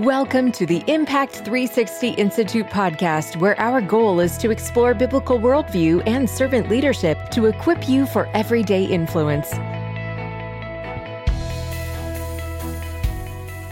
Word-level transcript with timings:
Welcome 0.00 0.50
to 0.52 0.64
the 0.64 0.82
Impact 0.86 1.34
360 1.34 2.12
Institute 2.12 2.64
podcast, 2.68 3.36
where 3.36 3.60
our 3.60 3.82
goal 3.82 4.18
is 4.20 4.38
to 4.38 4.50
explore 4.50 4.94
biblical 4.94 5.38
worldview 5.38 6.02
and 6.06 6.28
servant 6.30 6.70
leadership 6.70 7.18
to 7.32 7.44
equip 7.44 7.86
you 7.86 8.06
for 8.06 8.26
everyday 8.28 8.86
influence. 8.86 9.52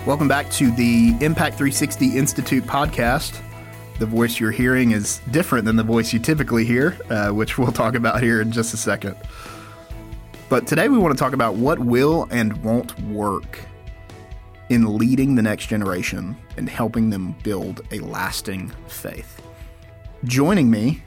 Welcome 0.06 0.28
back 0.28 0.50
to 0.50 0.70
the 0.70 1.14
Impact 1.22 1.56
360 1.56 2.18
Institute 2.18 2.64
podcast. 2.64 3.40
The 3.98 4.04
voice 4.04 4.38
you're 4.38 4.50
hearing 4.50 4.90
is 4.90 5.22
different 5.30 5.64
than 5.64 5.76
the 5.76 5.82
voice 5.82 6.12
you 6.12 6.18
typically 6.18 6.66
hear, 6.66 6.94
uh, 7.08 7.30
which 7.30 7.56
we'll 7.56 7.72
talk 7.72 7.94
about 7.94 8.22
here 8.22 8.42
in 8.42 8.52
just 8.52 8.74
a 8.74 8.76
second. 8.76 9.16
But 10.50 10.66
today 10.66 10.90
we 10.90 10.98
want 10.98 11.16
to 11.16 11.18
talk 11.18 11.32
about 11.32 11.54
what 11.54 11.78
will 11.78 12.28
and 12.30 12.62
won't 12.62 13.00
work 13.00 13.60
in 14.70 14.98
leading 14.98 15.34
the 15.34 15.42
next 15.42 15.66
generation 15.66 16.36
and 16.56 16.68
helping 16.68 17.10
them 17.10 17.34
build 17.42 17.80
a 17.92 18.00
lasting 18.00 18.72
faith. 18.86 19.42
Joining 20.24 20.70
me 20.70 21.02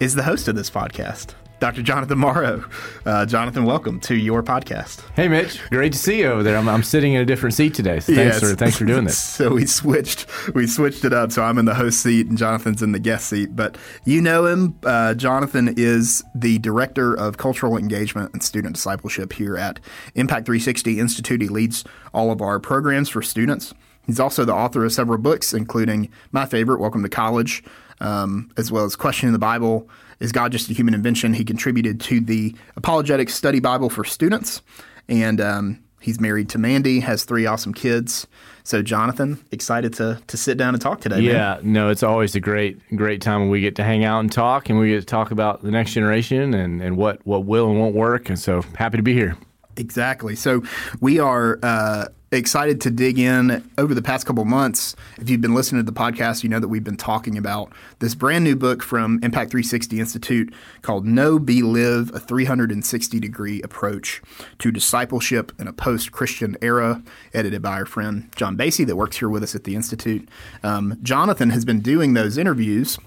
is 0.00 0.14
the 0.14 0.22
host 0.22 0.48
of 0.48 0.54
this 0.54 0.70
podcast, 0.70 1.34
Dr. 1.60 1.82
Jonathan 1.82 2.18
Morrow. 2.18 2.64
Uh, 3.04 3.26
Jonathan, 3.26 3.64
welcome 3.64 3.98
to 4.00 4.14
your 4.14 4.42
podcast. 4.42 5.02
Hey, 5.16 5.26
Mitch. 5.26 5.60
Great 5.70 5.92
to 5.92 5.98
see 5.98 6.20
you 6.20 6.26
over 6.26 6.42
there. 6.44 6.56
I'm, 6.56 6.68
I'm 6.68 6.84
sitting 6.84 7.14
in 7.14 7.20
a 7.20 7.24
different 7.24 7.54
seat 7.54 7.74
today. 7.74 7.98
So 7.98 8.14
thanks, 8.14 8.40
yes. 8.40 8.50
for, 8.50 8.56
thanks 8.56 8.76
for 8.76 8.84
doing 8.84 9.04
this. 9.04 9.18
so 9.22 9.52
we 9.54 9.66
switched 9.66 10.26
we 10.54 10.66
switched 10.68 11.04
it 11.04 11.12
up. 11.12 11.32
So 11.32 11.42
I'm 11.42 11.58
in 11.58 11.64
the 11.64 11.74
host 11.74 12.00
seat 12.00 12.28
and 12.28 12.38
Jonathan's 12.38 12.80
in 12.80 12.92
the 12.92 13.00
guest 13.00 13.28
seat. 13.28 13.56
But 13.56 13.76
you 14.04 14.20
know 14.20 14.46
him. 14.46 14.78
Uh, 14.84 15.14
Jonathan 15.14 15.74
is 15.76 16.22
the 16.34 16.58
director 16.58 17.14
of 17.14 17.38
cultural 17.38 17.76
engagement 17.76 18.32
and 18.32 18.42
student 18.42 18.76
discipleship 18.76 19.32
here 19.32 19.56
at 19.56 19.80
Impact 20.14 20.46
360 20.46 21.00
Institute. 21.00 21.42
He 21.42 21.48
leads 21.48 21.84
all 22.14 22.30
of 22.30 22.40
our 22.40 22.60
programs 22.60 23.08
for 23.08 23.20
students. 23.20 23.74
He's 24.06 24.20
also 24.20 24.44
the 24.44 24.54
author 24.54 24.84
of 24.84 24.92
several 24.92 25.18
books, 25.18 25.52
including 25.52 26.08
my 26.32 26.46
favorite, 26.46 26.80
Welcome 26.80 27.02
to 27.02 27.10
College, 27.10 27.62
um, 28.00 28.50
as 28.56 28.72
well 28.72 28.84
as 28.84 28.96
Questioning 28.96 29.34
the 29.34 29.38
Bible 29.38 29.88
is 30.20 30.32
God 30.32 30.52
Just 30.52 30.70
a 30.70 30.72
Human 30.72 30.94
Invention? 30.94 31.34
He 31.34 31.44
contributed 31.44 32.00
to 32.02 32.20
the 32.20 32.54
Apologetic 32.76 33.30
Study 33.30 33.60
Bible 33.60 33.90
for 33.90 34.04
students. 34.04 34.62
And 35.08 35.40
um, 35.40 35.82
he's 36.00 36.20
married 36.20 36.48
to 36.50 36.58
Mandy, 36.58 37.00
has 37.00 37.24
three 37.24 37.46
awesome 37.46 37.72
kids. 37.72 38.26
So, 38.64 38.82
Jonathan, 38.82 39.42
excited 39.50 39.94
to 39.94 40.20
to 40.26 40.36
sit 40.36 40.58
down 40.58 40.74
and 40.74 40.82
talk 40.82 41.00
today. 41.00 41.20
Yeah, 41.20 41.58
man. 41.62 41.72
no, 41.72 41.88
it's 41.88 42.02
always 42.02 42.34
a 42.34 42.40
great 42.40 42.78
great 42.94 43.22
time 43.22 43.40
when 43.40 43.50
we 43.50 43.60
get 43.60 43.76
to 43.76 43.84
hang 43.84 44.04
out 44.04 44.20
and 44.20 44.30
talk, 44.30 44.68
and 44.68 44.78
we 44.78 44.90
get 44.90 45.00
to 45.00 45.06
talk 45.06 45.30
about 45.30 45.62
the 45.62 45.70
next 45.70 45.92
generation 45.92 46.52
and, 46.52 46.82
and 46.82 46.96
what 46.96 47.26
what 47.26 47.46
will 47.46 47.70
and 47.70 47.80
won't 47.80 47.94
work. 47.94 48.28
And 48.28 48.38
so, 48.38 48.62
happy 48.76 48.98
to 48.98 49.02
be 49.02 49.14
here. 49.14 49.38
Exactly. 49.78 50.34
So 50.34 50.62
we 51.00 51.20
are 51.20 51.58
uh, 51.62 52.06
excited 52.36 52.80
to 52.82 52.90
dig 52.90 53.18
in 53.18 53.68
over 53.78 53.94
the 53.94 54.02
past 54.02 54.26
couple 54.26 54.44
months. 54.44 54.94
If 55.18 55.30
you've 55.30 55.40
been 55.40 55.54
listening 55.54 55.84
to 55.84 55.90
the 55.90 55.98
podcast, 55.98 56.42
you 56.42 56.50
know 56.50 56.60
that 56.60 56.68
we've 56.68 56.84
been 56.84 56.96
talking 56.96 57.38
about 57.38 57.72
this 58.00 58.14
brand 58.14 58.44
new 58.44 58.54
book 58.54 58.82
from 58.82 59.18
Impact 59.22 59.50
360 59.50 59.98
Institute 59.98 60.52
called 60.82 61.06
Know, 61.06 61.38
Be, 61.38 61.62
Live 61.62 62.14
A 62.14 62.20
360 62.20 63.18
Degree 63.18 63.62
Approach 63.62 64.20
to 64.58 64.70
Discipleship 64.70 65.52
in 65.58 65.66
a 65.66 65.72
Post 65.72 66.12
Christian 66.12 66.56
Era, 66.60 67.02
edited 67.32 67.62
by 67.62 67.72
our 67.72 67.86
friend 67.86 68.30
John 68.36 68.56
Basie, 68.56 68.86
that 68.86 68.96
works 68.96 69.18
here 69.18 69.30
with 69.30 69.42
us 69.42 69.54
at 69.54 69.64
the 69.64 69.74
Institute. 69.74 70.28
Um, 70.62 70.98
Jonathan 71.02 71.50
has 71.50 71.64
been 71.64 71.80
doing 71.80 72.14
those 72.14 72.36
interviews. 72.36 72.98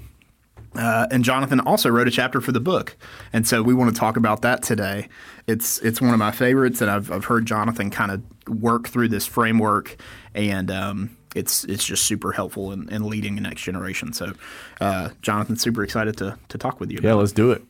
Uh, 0.74 1.06
and 1.12 1.26
Jonathan 1.26 1.60
also 1.60 1.90
wrote 1.90 2.08
a 2.08 2.12
chapter 2.12 2.40
for 2.40 2.54
the 2.54 2.60
book, 2.62 2.96
and 3.34 3.46
so 3.46 3.62
we 3.62 3.74
want 3.74 3.94
to 3.94 4.00
talk 4.00 4.16
about 4.16 4.42
that 4.42 4.64
today. 4.64 5.10
It's 5.46 5.80
it's 5.80 6.00
one 6.00 6.14
of 6.14 6.20
my 6.20 6.32
favorites, 6.32 6.80
and 6.80 6.90
I've 6.90 7.12
I've 7.12 7.26
heard 7.26 7.46
Jonathan 7.46 7.90
kind 7.90 8.10
of 8.10 8.22
work 8.48 8.88
through 8.88 9.10
this 9.10 9.26
framework, 9.26 9.98
and 10.34 10.72
um, 10.72 11.18
it's 11.36 11.64
it's 11.66 11.86
just 11.86 12.06
super 12.06 12.32
helpful 12.32 12.72
in, 12.72 12.90
in, 12.90 13.08
leading 13.08 13.36
the 13.36 13.42
next 13.42 13.62
generation. 13.62 14.14
So, 14.14 14.34
uh, 14.80 15.10
Jonathan, 15.22 15.58
super 15.58 15.84
excited 15.84 16.18
to 16.18 16.38
to 16.50 16.58
talk 16.58 16.80
with 16.80 16.92
you. 16.92 17.00
Yeah, 17.02 17.14
let's 17.14 17.32
do 17.32 17.52
it. 17.52 17.64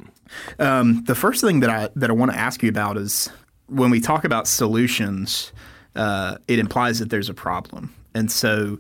Um, 0.60 1.04
the 1.06 1.16
first 1.16 1.42
thing 1.42 1.60
that 1.62 1.70
I 1.70 1.90
that 1.96 2.10
I 2.10 2.14
want 2.14 2.32
to 2.32 2.38
ask 2.38 2.64
you 2.64 2.70
about 2.70 2.98
is 2.98 3.30
when 3.68 3.92
we 3.92 4.02
talk 4.02 4.24
about 4.24 4.48
solutions, 4.48 5.52
uh, 5.96 6.38
it 6.48 6.60
implies 6.60 7.00
that 7.00 7.10
there's 7.10 7.30
a 7.30 7.34
problem, 7.34 7.94
and 8.14 8.32
so 8.32 8.80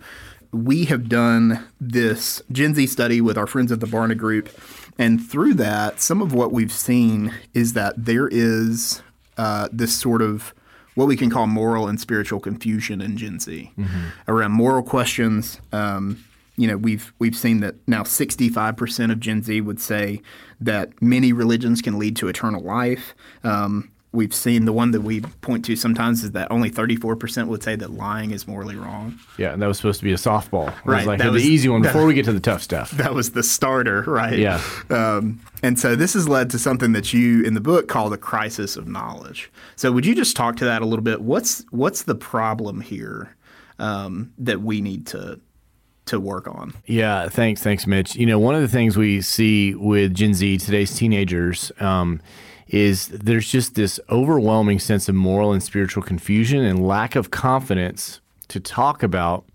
we 0.52 0.86
have 0.86 1.08
done 1.08 1.66
this 1.80 2.42
Gen 2.52 2.76
Z 2.76 2.88
study 2.88 3.22
with 3.22 3.38
our 3.38 3.48
friends 3.48 3.72
at 3.72 3.80
the 3.80 3.88
Barna 3.88 4.18
Group, 4.18 4.50
and 4.98 5.26
through 5.26 5.54
that, 5.56 6.02
some 6.02 6.22
of 6.22 6.34
what 6.34 6.52
we've 6.52 6.72
seen 6.72 7.34
is 7.54 7.74
that 7.74 7.94
there 7.98 8.28
is 8.28 9.02
uh, 9.38 9.70
this 9.72 9.98
sort 9.98 10.22
of 10.22 10.54
what 10.96 11.08
we 11.08 11.16
can 11.16 11.30
call 11.30 11.48
moral 11.48 11.88
and 11.88 12.00
spiritual 12.00 12.40
confusion 12.40 13.02
in 13.02 13.18
Gen 13.18 13.40
Z 13.40 13.72
mm-hmm. 13.78 14.08
around 14.28 14.52
moral 14.52 14.84
questions. 14.84 15.60
Um, 15.72 16.24
you 16.58 16.68
know, 16.68 16.78
we've 16.78 17.14
we've 17.18 17.36
seen 17.36 17.62
that 17.62 17.76
now 17.88 18.04
65% 18.04 19.12
of 19.12 19.20
Gen 19.20 19.42
Z 19.42 19.62
would 19.62 19.80
say 19.80 20.22
that 20.60 21.02
many 21.02 21.34
religions 21.34 21.82
can 21.82 21.98
lead 21.98 22.16
to 22.18 22.28
eternal 22.28 22.62
life. 22.62 23.16
Um, 23.44 23.92
we've 24.14 24.34
seen 24.34 24.66
the 24.66 24.74
one 24.74 24.92
that 24.92 25.02
we 25.02 25.22
point 25.22 25.64
to 25.66 25.76
sometimes 25.76 26.24
is 26.24 26.32
that 26.32 26.52
only 26.52 26.70
34% 26.70 27.48
would 27.48 27.64
say 27.64 27.76
that 27.78 27.92
lying 27.92 28.32
is 28.32 28.46
morally 28.48 28.76
wrong. 28.76 29.18
Yeah, 29.38 29.54
and 29.54 29.62
that 29.62 29.68
was 29.68 29.78
supposed 29.78 30.00
to 30.00 30.04
be 30.04 30.12
a 30.12 30.18
softball. 30.18 30.68
It 30.68 30.86
right. 30.86 30.98
was 30.98 31.06
like 31.08 31.20
that 31.20 31.32
was, 31.32 31.44
the 31.44 31.50
easy 31.50 31.70
one 31.70 31.82
before 31.82 32.02
that, 32.02 32.08
we 32.08 32.14
get 32.14 32.26
to 32.26 32.34
the 32.34 32.40
tough 32.40 32.62
stuff. 32.62 32.92
That 33.02 33.16
was 33.16 33.32
the 33.32 33.42
starter, 33.42 34.04
right? 34.04 34.38
Yeah. 34.38 34.62
Um, 34.90 35.40
and 35.64 35.80
so 35.80 35.96
this 35.96 36.14
has 36.14 36.30
led 36.30 36.52
to 36.52 36.60
something 36.60 36.92
that 36.92 37.14
you 37.14 37.42
in 37.44 37.56
the 37.56 37.62
book 37.62 37.88
call 37.88 38.10
the 38.10 38.18
crisis 38.18 38.76
of 38.76 38.88
knowledge. 38.88 39.52
So 39.76 39.92
would 39.92 40.06
you 40.06 40.14
just 40.14 40.36
talk 40.36 40.56
to 40.58 40.66
that 40.66 40.84
a 40.84 40.86
little 40.86 41.04
bit? 41.04 41.22
What's 41.22 41.66
what's 41.72 42.04
the 42.04 42.14
problem 42.14 42.82
here 42.82 43.36
um, 43.80 44.34
that 44.38 44.62
we 44.62 44.82
need 44.82 45.08
to 45.08 45.40
to 46.06 46.20
work 46.20 46.48
on. 46.48 46.74
Yeah, 46.86 47.30
thanks, 47.30 47.62
thanks, 47.62 47.88
Mitch. 47.88 48.16
You 48.16 48.26
know, 48.26 48.40
one 48.40 48.56
of 48.56 48.62
the 48.62 48.68
things 48.68 48.98
we 48.98 49.22
see 49.22 49.76
with 49.76 50.14
Gen 50.14 50.34
Z, 50.34 50.58
today's 50.58 50.96
teenagers, 50.96 51.72
um, 51.80 52.22
is 52.72 53.08
there's 53.10 53.50
just 53.52 53.76
this 53.76 54.00
overwhelming 54.10 54.80
sense 54.80 55.10
of 55.10 55.16
moral 55.16 55.52
and 55.52 55.62
spiritual 55.62 56.02
confusion 56.02 56.64
and 56.64 56.88
lack 56.88 57.16
of 57.16 57.30
confidence 57.30 58.22
to 58.48 58.60
talk 58.60 59.04
about 59.04 59.46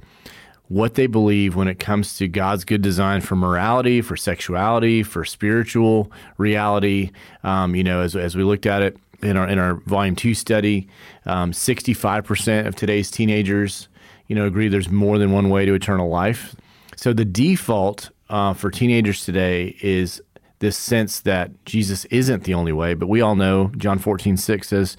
what 0.69 0.94
they 0.94 1.06
believe 1.06 1.56
when 1.56 1.66
it 1.69 1.78
comes 1.78 2.16
to 2.19 2.28
God's 2.28 2.65
good 2.65 2.82
design 2.82 3.22
for 3.22 3.34
morality, 3.37 4.03
for 4.03 4.16
sexuality, 4.16 5.03
for 5.03 5.25
spiritual 5.25 6.12
reality. 6.37 7.10
Um, 7.43 7.75
you 7.75 7.84
know, 7.84 8.03
as, 8.03 8.15
as 8.15 8.37
we 8.37 8.43
looked 8.43 8.66
at 8.66 8.82
it 8.82 8.97
in 9.22 9.37
our 9.37 9.49
in 9.49 9.59
our 9.59 9.75
volume 9.87 10.15
two 10.15 10.34
study, 10.34 10.88
um, 11.25 11.53
65% 11.53 12.66
of 12.66 12.76
today's 12.76 13.10
teenagers, 13.10 13.88
you 14.26 14.37
know, 14.37 14.44
agree 14.44 14.69
there's 14.69 14.91
more 14.91 15.19
than 15.19 15.32
one 15.32 15.49
way 15.49 15.65
to 15.65 15.72
eternal 15.72 16.10
life. 16.10 16.55
So 16.97 17.12
the 17.12 17.25
default 17.25 18.10
uh, 18.28 18.53
for 18.53 18.71
teenagers 18.71 19.25
today 19.25 19.76
is 19.81 20.21
this 20.59 20.77
sense 20.77 21.21
that 21.21 21.65
Jesus 21.65 22.05
isn't 22.06 22.44
the 22.44 22.55
only 22.55 22.72
way, 22.72 22.94
but 22.94 23.09
we 23.09 23.21
all 23.21 23.37
know 23.37 23.71
John 23.77 23.99
14, 23.99 24.37
6 24.37 24.69
says, 24.69 24.97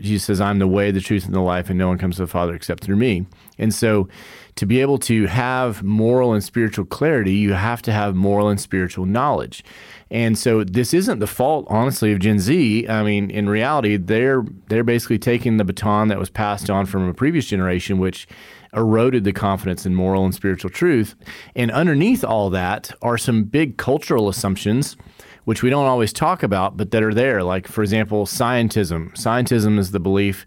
Jesus 0.00 0.24
says, 0.26 0.40
I'm 0.40 0.58
the 0.58 0.66
way, 0.66 0.90
the 0.90 1.00
truth, 1.00 1.26
and 1.26 1.34
the 1.34 1.40
life, 1.40 1.68
and 1.68 1.78
no 1.78 1.88
one 1.88 1.98
comes 1.98 2.16
to 2.16 2.22
the 2.22 2.26
Father 2.26 2.54
except 2.54 2.82
through 2.82 2.96
me. 2.96 3.26
And 3.58 3.74
so 3.74 4.08
to 4.56 4.66
be 4.66 4.80
able 4.80 4.98
to 4.98 5.26
have 5.26 5.82
moral 5.82 6.32
and 6.32 6.42
spiritual 6.42 6.84
clarity, 6.84 7.34
you 7.34 7.52
have 7.52 7.82
to 7.82 7.92
have 7.92 8.14
moral 8.14 8.48
and 8.48 8.60
spiritual 8.60 9.06
knowledge. 9.06 9.64
And 10.14 10.38
so 10.38 10.62
this 10.62 10.94
isn't 10.94 11.18
the 11.18 11.26
fault, 11.26 11.66
honestly, 11.68 12.12
of 12.12 12.20
Gen 12.20 12.38
Z. 12.38 12.86
I 12.88 13.02
mean, 13.02 13.32
in 13.32 13.48
reality, 13.48 13.96
they're 13.96 14.44
they're 14.68 14.84
basically 14.84 15.18
taking 15.18 15.56
the 15.56 15.64
baton 15.64 16.06
that 16.06 16.20
was 16.20 16.30
passed 16.30 16.70
on 16.70 16.86
from 16.86 17.08
a 17.08 17.12
previous 17.12 17.46
generation, 17.46 17.98
which 17.98 18.28
eroded 18.72 19.24
the 19.24 19.32
confidence 19.32 19.84
in 19.84 19.92
moral 19.92 20.24
and 20.24 20.32
spiritual 20.32 20.70
truth. 20.70 21.16
And 21.56 21.72
underneath 21.72 22.22
all 22.22 22.48
that 22.50 22.92
are 23.02 23.18
some 23.18 23.42
big 23.42 23.76
cultural 23.76 24.28
assumptions 24.28 24.96
which 25.44 25.62
we 25.62 25.68
don't 25.68 25.84
always 25.84 26.10
talk 26.10 26.42
about, 26.42 26.74
but 26.74 26.90
that 26.90 27.02
are 27.02 27.12
there. 27.12 27.42
Like, 27.42 27.68
for 27.68 27.82
example, 27.82 28.24
scientism. 28.24 29.12
Scientism 29.12 29.78
is 29.78 29.90
the 29.90 30.00
belief 30.00 30.46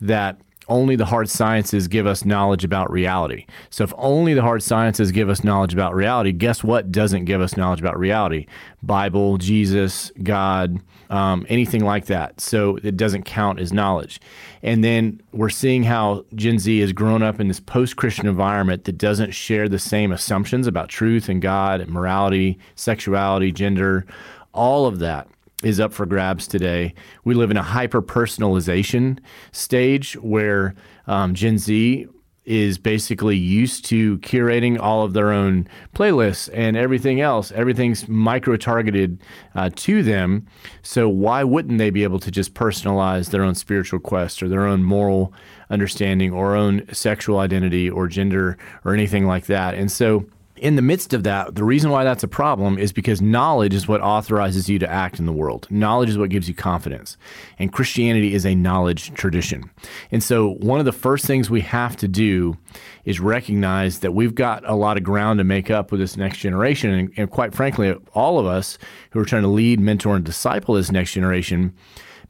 that 0.00 0.40
only 0.68 0.96
the 0.96 1.04
hard 1.04 1.28
sciences 1.28 1.88
give 1.88 2.06
us 2.06 2.24
knowledge 2.24 2.64
about 2.64 2.90
reality. 2.90 3.46
So 3.70 3.84
if 3.84 3.92
only 3.96 4.34
the 4.34 4.42
hard 4.42 4.62
sciences 4.62 5.12
give 5.12 5.28
us 5.28 5.42
knowledge 5.42 5.72
about 5.72 5.94
reality, 5.94 6.32
guess 6.32 6.62
what 6.62 6.92
doesn't 6.92 7.24
give 7.24 7.40
us 7.40 7.56
knowledge 7.56 7.80
about 7.80 7.98
reality? 7.98 8.46
Bible, 8.82 9.38
Jesus, 9.38 10.12
God, 10.22 10.80
um, 11.10 11.46
anything 11.48 11.84
like 11.84 12.06
that. 12.06 12.40
So 12.40 12.76
it 12.82 12.96
doesn't 12.96 13.24
count 13.24 13.60
as 13.60 13.72
knowledge. 13.72 14.20
And 14.62 14.84
then 14.84 15.20
we're 15.32 15.48
seeing 15.48 15.82
how 15.82 16.24
Gen 16.34 16.58
Z 16.58 16.78
has 16.80 16.92
grown 16.92 17.22
up 17.22 17.40
in 17.40 17.48
this 17.48 17.60
post-Christian 17.60 18.26
environment 18.26 18.84
that 18.84 18.98
doesn't 18.98 19.32
share 19.32 19.68
the 19.68 19.78
same 19.78 20.12
assumptions 20.12 20.66
about 20.66 20.88
truth 20.88 21.28
and 21.28 21.40
God, 21.40 21.80
and 21.80 21.90
morality, 21.90 22.58
sexuality, 22.74 23.52
gender, 23.52 24.06
all 24.52 24.86
of 24.86 24.98
that 24.98 25.28
is 25.62 25.80
up 25.80 25.92
for 25.92 26.06
grabs 26.06 26.46
today. 26.46 26.94
We 27.24 27.34
live 27.34 27.50
in 27.50 27.56
a 27.56 27.62
hyper 27.62 28.02
personalization 28.02 29.18
stage 29.52 30.14
where 30.16 30.74
um, 31.06 31.34
Gen 31.34 31.58
Z 31.58 32.06
is 32.48 32.78
basically 32.78 33.36
used 33.36 33.84
to 33.84 34.16
curating 34.20 34.80
all 34.80 35.02
of 35.02 35.12
their 35.12 35.30
own 35.30 35.68
playlists 35.94 36.48
and 36.54 36.78
everything 36.78 37.20
else. 37.20 37.52
Everything's 37.52 38.08
micro 38.08 38.56
targeted 38.56 39.20
uh, 39.54 39.68
to 39.76 40.02
them. 40.02 40.46
So, 40.82 41.10
why 41.10 41.44
wouldn't 41.44 41.76
they 41.76 41.90
be 41.90 42.04
able 42.04 42.18
to 42.20 42.30
just 42.30 42.54
personalize 42.54 43.30
their 43.30 43.42
own 43.42 43.54
spiritual 43.54 44.00
quest 44.00 44.42
or 44.42 44.48
their 44.48 44.66
own 44.66 44.82
moral 44.82 45.30
understanding 45.68 46.32
or 46.32 46.56
own 46.56 46.86
sexual 46.90 47.38
identity 47.38 47.90
or 47.90 48.08
gender 48.08 48.56
or 48.82 48.94
anything 48.94 49.26
like 49.26 49.44
that? 49.46 49.74
And 49.74 49.92
so, 49.92 50.24
in 50.58 50.76
the 50.76 50.82
midst 50.82 51.14
of 51.14 51.22
that, 51.24 51.54
the 51.54 51.64
reason 51.64 51.90
why 51.90 52.04
that's 52.04 52.22
a 52.22 52.28
problem 52.28 52.78
is 52.78 52.92
because 52.92 53.20
knowledge 53.20 53.74
is 53.74 53.88
what 53.88 54.00
authorizes 54.00 54.68
you 54.68 54.78
to 54.78 54.90
act 54.90 55.18
in 55.18 55.26
the 55.26 55.32
world. 55.32 55.66
Knowledge 55.70 56.10
is 56.10 56.18
what 56.18 56.30
gives 56.30 56.48
you 56.48 56.54
confidence. 56.54 57.16
And 57.58 57.72
Christianity 57.72 58.34
is 58.34 58.44
a 58.44 58.54
knowledge 58.54 59.12
tradition. 59.14 59.70
And 60.10 60.22
so, 60.22 60.54
one 60.54 60.78
of 60.78 60.84
the 60.84 60.92
first 60.92 61.24
things 61.26 61.50
we 61.50 61.60
have 61.62 61.96
to 61.96 62.08
do 62.08 62.56
is 63.04 63.20
recognize 63.20 64.00
that 64.00 64.12
we've 64.12 64.34
got 64.34 64.68
a 64.68 64.74
lot 64.74 64.96
of 64.96 65.02
ground 65.02 65.38
to 65.38 65.44
make 65.44 65.70
up 65.70 65.90
with 65.90 66.00
this 66.00 66.16
next 66.16 66.38
generation. 66.38 66.90
And, 66.90 67.12
and 67.16 67.30
quite 67.30 67.54
frankly, 67.54 67.94
all 68.14 68.38
of 68.38 68.46
us 68.46 68.78
who 69.10 69.20
are 69.20 69.24
trying 69.24 69.42
to 69.42 69.48
lead, 69.48 69.80
mentor, 69.80 70.16
and 70.16 70.24
disciple 70.24 70.74
this 70.74 70.92
next 70.92 71.12
generation 71.12 71.74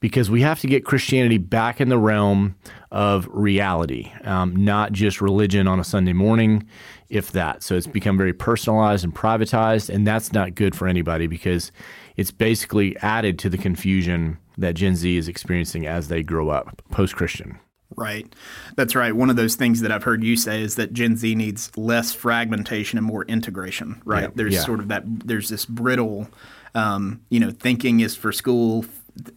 because 0.00 0.30
we 0.30 0.42
have 0.42 0.60
to 0.60 0.66
get 0.66 0.84
Christianity 0.84 1.38
back 1.38 1.80
in 1.80 1.88
the 1.88 1.98
realm 1.98 2.54
of 2.90 3.28
reality, 3.30 4.12
um, 4.24 4.64
not 4.64 4.92
just 4.92 5.20
religion 5.20 5.66
on 5.66 5.80
a 5.80 5.84
Sunday 5.84 6.12
morning, 6.12 6.66
if 7.08 7.32
that. 7.32 7.62
So 7.62 7.74
it's 7.74 7.86
become 7.86 8.18
very 8.18 8.32
personalized 8.32 9.04
and 9.04 9.14
privatized, 9.14 9.88
and 9.88 10.06
that's 10.06 10.32
not 10.32 10.54
good 10.54 10.74
for 10.74 10.86
anybody 10.86 11.26
because 11.26 11.72
it's 12.16 12.30
basically 12.30 12.96
added 12.98 13.38
to 13.40 13.48
the 13.48 13.58
confusion 13.58 14.38
that 14.58 14.74
Gen 14.74 14.96
Z 14.96 15.16
is 15.16 15.28
experiencing 15.28 15.86
as 15.86 16.08
they 16.08 16.22
grow 16.22 16.50
up 16.50 16.82
post 16.90 17.16
Christian. 17.16 17.58
Right. 17.96 18.32
That's 18.76 18.94
right. 18.94 19.14
One 19.14 19.30
of 19.30 19.36
those 19.36 19.54
things 19.54 19.80
that 19.80 19.90
I've 19.90 20.04
heard 20.04 20.22
you 20.22 20.36
say 20.36 20.62
is 20.62 20.76
that 20.76 20.92
Gen 20.92 21.16
Z 21.16 21.34
needs 21.34 21.74
less 21.76 22.12
fragmentation 22.12 22.98
and 22.98 23.06
more 23.06 23.24
integration, 23.24 24.02
right? 24.04 24.24
Yeah. 24.24 24.30
There's 24.34 24.54
yeah. 24.54 24.60
sort 24.60 24.80
of 24.80 24.88
that, 24.88 25.04
there's 25.06 25.48
this 25.48 25.64
brittle, 25.64 26.28
um, 26.74 27.22
you 27.30 27.40
know, 27.40 27.50
thinking 27.50 28.00
is 28.00 28.14
for 28.14 28.30
school, 28.30 28.84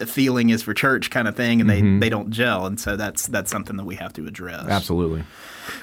feeling 0.06 0.50
is 0.50 0.62
for 0.62 0.74
church 0.74 1.10
kind 1.10 1.28
of 1.28 1.36
thing, 1.36 1.62
and 1.62 1.69
mm-hmm. 1.69 2.00
they, 2.00 2.06
they 2.06 2.10
don't 2.10 2.30
gel. 2.30 2.66
And 2.66 2.80
so 2.80 2.95
that's 2.95 3.28
that's 3.28 3.51
something 3.51 3.78
that 3.78 3.86
we 3.86 3.95
have 3.95 4.13
to 4.13 4.25
address. 4.25 4.68
Absolutely. 4.68 5.24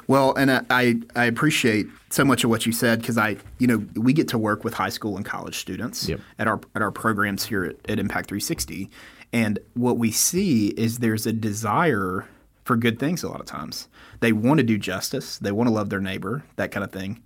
Well, 0.06 0.34
and 0.34 0.50
I 0.70 0.96
I 1.14 1.24
appreciate 1.24 1.86
so 2.10 2.24
much 2.24 2.44
of 2.44 2.50
what 2.50 2.66
you 2.66 2.72
said 2.72 3.00
because 3.00 3.18
I 3.18 3.36
you 3.58 3.66
know 3.66 3.84
we 3.94 4.12
get 4.12 4.28
to 4.28 4.38
work 4.38 4.64
with 4.64 4.74
high 4.74 4.88
school 4.88 5.16
and 5.16 5.24
college 5.24 5.58
students 5.58 6.08
yep. 6.08 6.20
at 6.38 6.46
our 6.46 6.60
at 6.74 6.82
our 6.82 6.92
programs 6.92 7.46
here 7.46 7.64
at, 7.64 7.76
at 7.90 7.98
Impact 7.98 8.28
360, 8.28 8.90
and 9.32 9.58
what 9.74 9.98
we 9.98 10.10
see 10.10 10.68
is 10.68 10.98
there's 10.98 11.26
a 11.26 11.32
desire 11.32 12.26
for 12.64 12.76
good 12.76 12.98
things 12.98 13.22
a 13.22 13.28
lot 13.28 13.40
of 13.40 13.46
times. 13.46 13.88
They 14.20 14.32
want 14.32 14.58
to 14.58 14.64
do 14.64 14.78
justice, 14.78 15.38
they 15.38 15.52
want 15.52 15.68
to 15.68 15.74
love 15.74 15.90
their 15.90 16.00
neighbor, 16.00 16.44
that 16.56 16.70
kind 16.70 16.84
of 16.84 16.92
thing. 16.92 17.22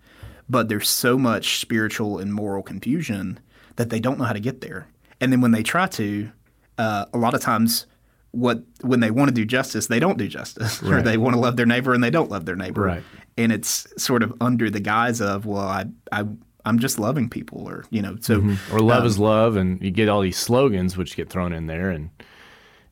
But 0.49 0.69
there's 0.69 0.89
so 0.89 1.19
much 1.19 1.59
spiritual 1.59 2.19
and 2.19 2.33
moral 2.33 2.63
confusion 2.63 3.41
that 3.77 3.91
they 3.91 4.01
don't 4.01 4.19
know 4.19 4.25
how 4.25 4.33
to 4.33 4.41
get 4.41 4.61
there. 4.61 4.87
And 5.21 5.33
then 5.33 5.41
when 5.41 5.53
they 5.53 5.63
try 5.63 5.87
to, 5.87 6.31
uh, 6.79 7.07
a 7.13 7.19
lot 7.19 7.35
of 7.35 7.41
times 7.41 7.87
what 8.33 8.63
when 8.81 9.01
they 9.01 9.11
want 9.11 9.29
to 9.29 9.35
do 9.35 9.45
justice, 9.45 9.87
they 9.87 10.01
don't 10.01 10.19
do 10.19 10.27
justice, 10.27 10.83
right. 10.85 11.01
or 11.01 11.03
they 11.03 11.17
want 11.17 11.35
to 11.35 11.41
love 11.41 11.57
their 11.57 11.67
neighbor 11.67 11.93
and 11.93 12.03
they 12.03 12.11
don't 12.11 12.31
love 12.31 12.47
their 12.47 12.57
neighbor. 12.57 12.83
Right. 12.83 13.03
And 13.37 13.53
it's 13.53 13.87
sort 14.03 14.23
of 14.23 14.35
under 14.41 14.69
the 14.71 14.81
guise 14.81 15.21
of, 15.21 15.47
well, 15.47 15.67
I, 15.67 15.87
I 16.11 16.25
I'm 16.65 16.79
just 16.79 16.99
loving 16.99 17.29
people, 17.29 17.69
or 17.69 17.85
you 17.91 18.03
know, 18.03 18.17
so 18.21 18.41
mm-hmm. 18.41 18.75
or 18.75 18.81
love 18.81 19.03
um, 19.03 19.07
is 19.07 19.19
love, 19.19 19.57
and 19.57 19.83
you 19.83 19.91
get 19.91 20.09
all 20.09 20.21
these 20.21 20.39
slogans 20.39 20.97
which 20.97 21.17
get 21.17 21.29
thrown 21.29 21.53
in 21.53 21.67
there, 21.67 21.91
and 21.91 22.11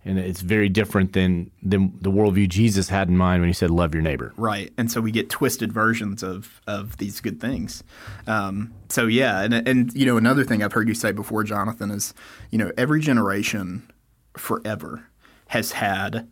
and 0.05 0.19
it's 0.19 0.41
very 0.41 0.69
different 0.69 1.13
than 1.13 1.51
than 1.63 1.99
the 2.01 2.11
worldview 2.11 2.49
Jesus 2.49 2.89
had 2.89 3.09
in 3.09 3.17
mind 3.17 3.43
when 3.43 3.49
he 3.49 3.53
said 3.53 3.71
love 3.71 3.95
your 3.95 4.03
neighbor. 4.03 4.33
Right, 4.37 4.73
and 4.79 4.91
so 4.91 5.01
we 5.01 5.13
get 5.13 5.29
twisted 5.29 5.73
versions 5.73 6.23
of 6.23 6.61
of 6.67 6.97
these 6.97 7.21
good 7.21 7.41
things. 7.41 7.83
Um, 8.27 8.73
so 8.89 9.07
yeah, 9.07 9.43
and 9.43 9.55
and 9.55 9.93
you 9.95 10.07
know 10.07 10.17
another 10.17 10.45
thing 10.45 10.63
I've 10.63 10.73
heard 10.73 10.89
you 10.89 10.95
say 10.95 11.13
before, 11.13 11.45
Jonathan, 11.45 11.91
is 11.91 12.15
you 12.51 12.59
know 12.59 12.73
every 12.77 13.01
generation 13.01 13.91
forever 14.37 15.07
has 15.49 15.73
had 15.73 16.29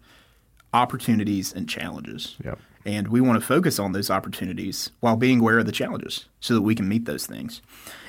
opportunities 0.73 1.53
and 1.53 1.69
challenges. 1.69 2.37
Yep. 2.45 2.59
And 2.85 3.09
we 3.09 3.21
want 3.21 3.39
to 3.41 3.47
focus 3.47 3.79
on 3.79 3.93
those 3.93 4.09
opportunities 4.09 4.93
while 5.01 5.17
being 5.17 5.41
aware 5.41 5.59
of 5.59 5.67
the 5.67 5.73
challenges 5.73 6.27
so 6.41 6.55
that 6.55 6.63
we 6.63 6.75
can 6.75 6.89
meet 6.89 7.05
those 7.05 7.27
things. 7.27 7.61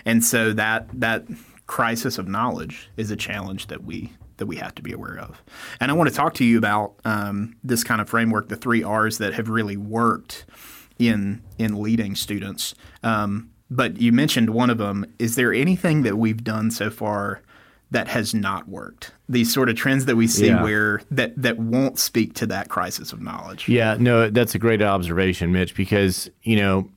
And 0.06 0.23
so 0.23 0.53
that 0.53 0.88
that 0.94 1.25
crisis 1.67 2.17
of 2.17 2.27
knowledge 2.27 2.89
is 2.95 3.11
a 3.11 3.15
challenge 3.15 3.67
that 3.67 3.83
we 3.83 4.13
that 4.39 4.47
we 4.47 4.57
have 4.57 4.75
to 4.75 4.81
be 4.81 4.91
aware 4.91 5.18
of. 5.19 5.41
And 5.80 5.91
I 5.91 5.94
want 5.94 6.09
to 6.09 6.15
talk 6.15 6.33
to 6.36 6.45
you 6.45 6.57
about 6.57 6.95
um, 7.06 7.56
this 7.63 7.83
kind 7.83 8.01
of 8.01 8.09
framework, 8.09 8.50
the 8.50 8.56
three 8.56 8.83
R's 8.83 9.19
that 9.19 9.33
have 9.36 9.47
really 9.50 9.77
worked 9.77 10.45
in 10.97 11.41
in 11.57 11.81
leading 11.81 12.15
students. 12.15 12.75
Um, 13.03 13.51
but 13.69 14.01
you 14.01 14.12
mentioned 14.12 14.50
one 14.50 14.69
of 14.69 14.80
them. 14.80 15.06
Is 15.19 15.36
there 15.36 15.53
anything 15.53 16.01
that 16.01 16.18
we've 16.18 16.44
done 16.44 16.71
so 16.71 16.89
far 16.89 17.41
that 17.91 18.07
has 18.07 18.33
not 18.33 18.68
worked. 18.68 19.12
These 19.27 19.53
sort 19.53 19.69
of 19.69 19.75
trends 19.75 20.06
that 20.06 20.15
we 20.15 20.27
see 20.27 20.47
yeah. 20.47 20.62
where 20.62 21.01
that 21.12 21.33
that 21.42 21.57
won't 21.57 21.97
speak 21.97 22.33
to 22.35 22.45
that 22.47 22.69
crisis 22.69 23.12
of 23.13 23.21
knowledge. 23.21 23.68
Yeah, 23.68 23.97
no, 24.00 24.30
that's 24.30 24.56
a 24.56 24.59
great 24.59 24.81
observation, 24.81 25.51
Mitch, 25.51 25.75
because, 25.75 26.30
you 26.44 26.56
know, 26.56 26.89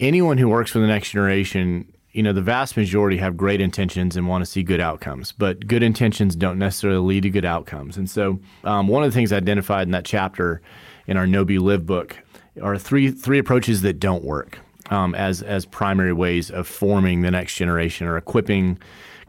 anyone 0.00 0.38
who 0.38 0.48
works 0.48 0.70
for 0.70 0.78
the 0.78 0.86
next 0.86 1.10
generation, 1.10 1.92
you 2.16 2.22
know, 2.22 2.32
the 2.32 2.40
vast 2.40 2.78
majority 2.78 3.18
have 3.18 3.36
great 3.36 3.60
intentions 3.60 4.16
and 4.16 4.26
want 4.26 4.42
to 4.42 4.50
see 4.50 4.62
good 4.62 4.80
outcomes, 4.80 5.32
but 5.32 5.66
good 5.66 5.82
intentions 5.82 6.34
don't 6.34 6.58
necessarily 6.58 6.98
lead 6.98 7.24
to 7.24 7.30
good 7.30 7.44
outcomes. 7.44 7.98
And 7.98 8.08
so, 8.08 8.40
um, 8.64 8.88
one 8.88 9.04
of 9.04 9.10
the 9.10 9.14
things 9.14 9.34
identified 9.34 9.86
in 9.86 9.90
that 9.90 10.06
chapter 10.06 10.62
in 11.06 11.18
our 11.18 11.26
Know 11.26 11.44
Be 11.44 11.58
Live 11.58 11.84
book 11.84 12.16
are 12.62 12.78
three 12.78 13.10
three 13.10 13.38
approaches 13.38 13.82
that 13.82 14.00
don't 14.00 14.24
work 14.24 14.58
um, 14.88 15.14
as 15.14 15.42
as 15.42 15.66
primary 15.66 16.14
ways 16.14 16.50
of 16.50 16.66
forming 16.66 17.20
the 17.20 17.30
next 17.30 17.54
generation 17.54 18.06
or 18.06 18.16
equipping 18.16 18.78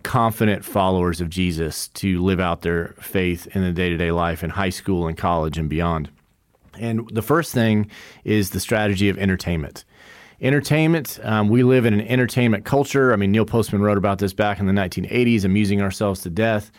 confident 0.04 0.63
followers 0.63 1.19
of 1.19 1.30
Jesus 1.30 1.90
to 1.90 2.24
live 2.24 2.40
out 2.40 2.62
their 2.62 2.95
faith 3.01 3.48
in 3.54 3.63
the 3.63 3.74
day 3.74 3.90
to 3.90 3.98
day 3.98 4.12
life 4.12 4.45
in 4.45 4.51
high 4.51 4.69
school 4.69 5.07
and 5.07 5.18
college 5.18 5.57
and 5.57 5.68
beyond. 5.68 6.10
And 6.80 7.10
the 7.10 7.22
first 7.22 7.54
thing 7.54 7.92
is 8.24 8.51
the 8.51 8.62
strategy 8.62 9.10
of 9.10 9.18
entertainment. 9.18 9.83
Entertainment, 10.39 11.19
um, 11.24 11.50
we 11.50 11.63
live 11.63 11.86
in 11.86 11.95
an 11.95 12.01
entertainment 12.01 12.63
culture. 12.63 13.12
I 13.12 13.16
mean, 13.16 13.31
Neil 13.31 13.45
Postman 13.45 13.81
wrote 13.81 13.98
about 13.98 14.19
this 14.19 14.34
back 14.34 14.60
in 14.60 14.68
the 14.68 14.74
1980s, 14.74 15.44
amusing 15.44 15.81
ourselves 15.81 16.22
to 16.22 16.30
death. 16.30 16.72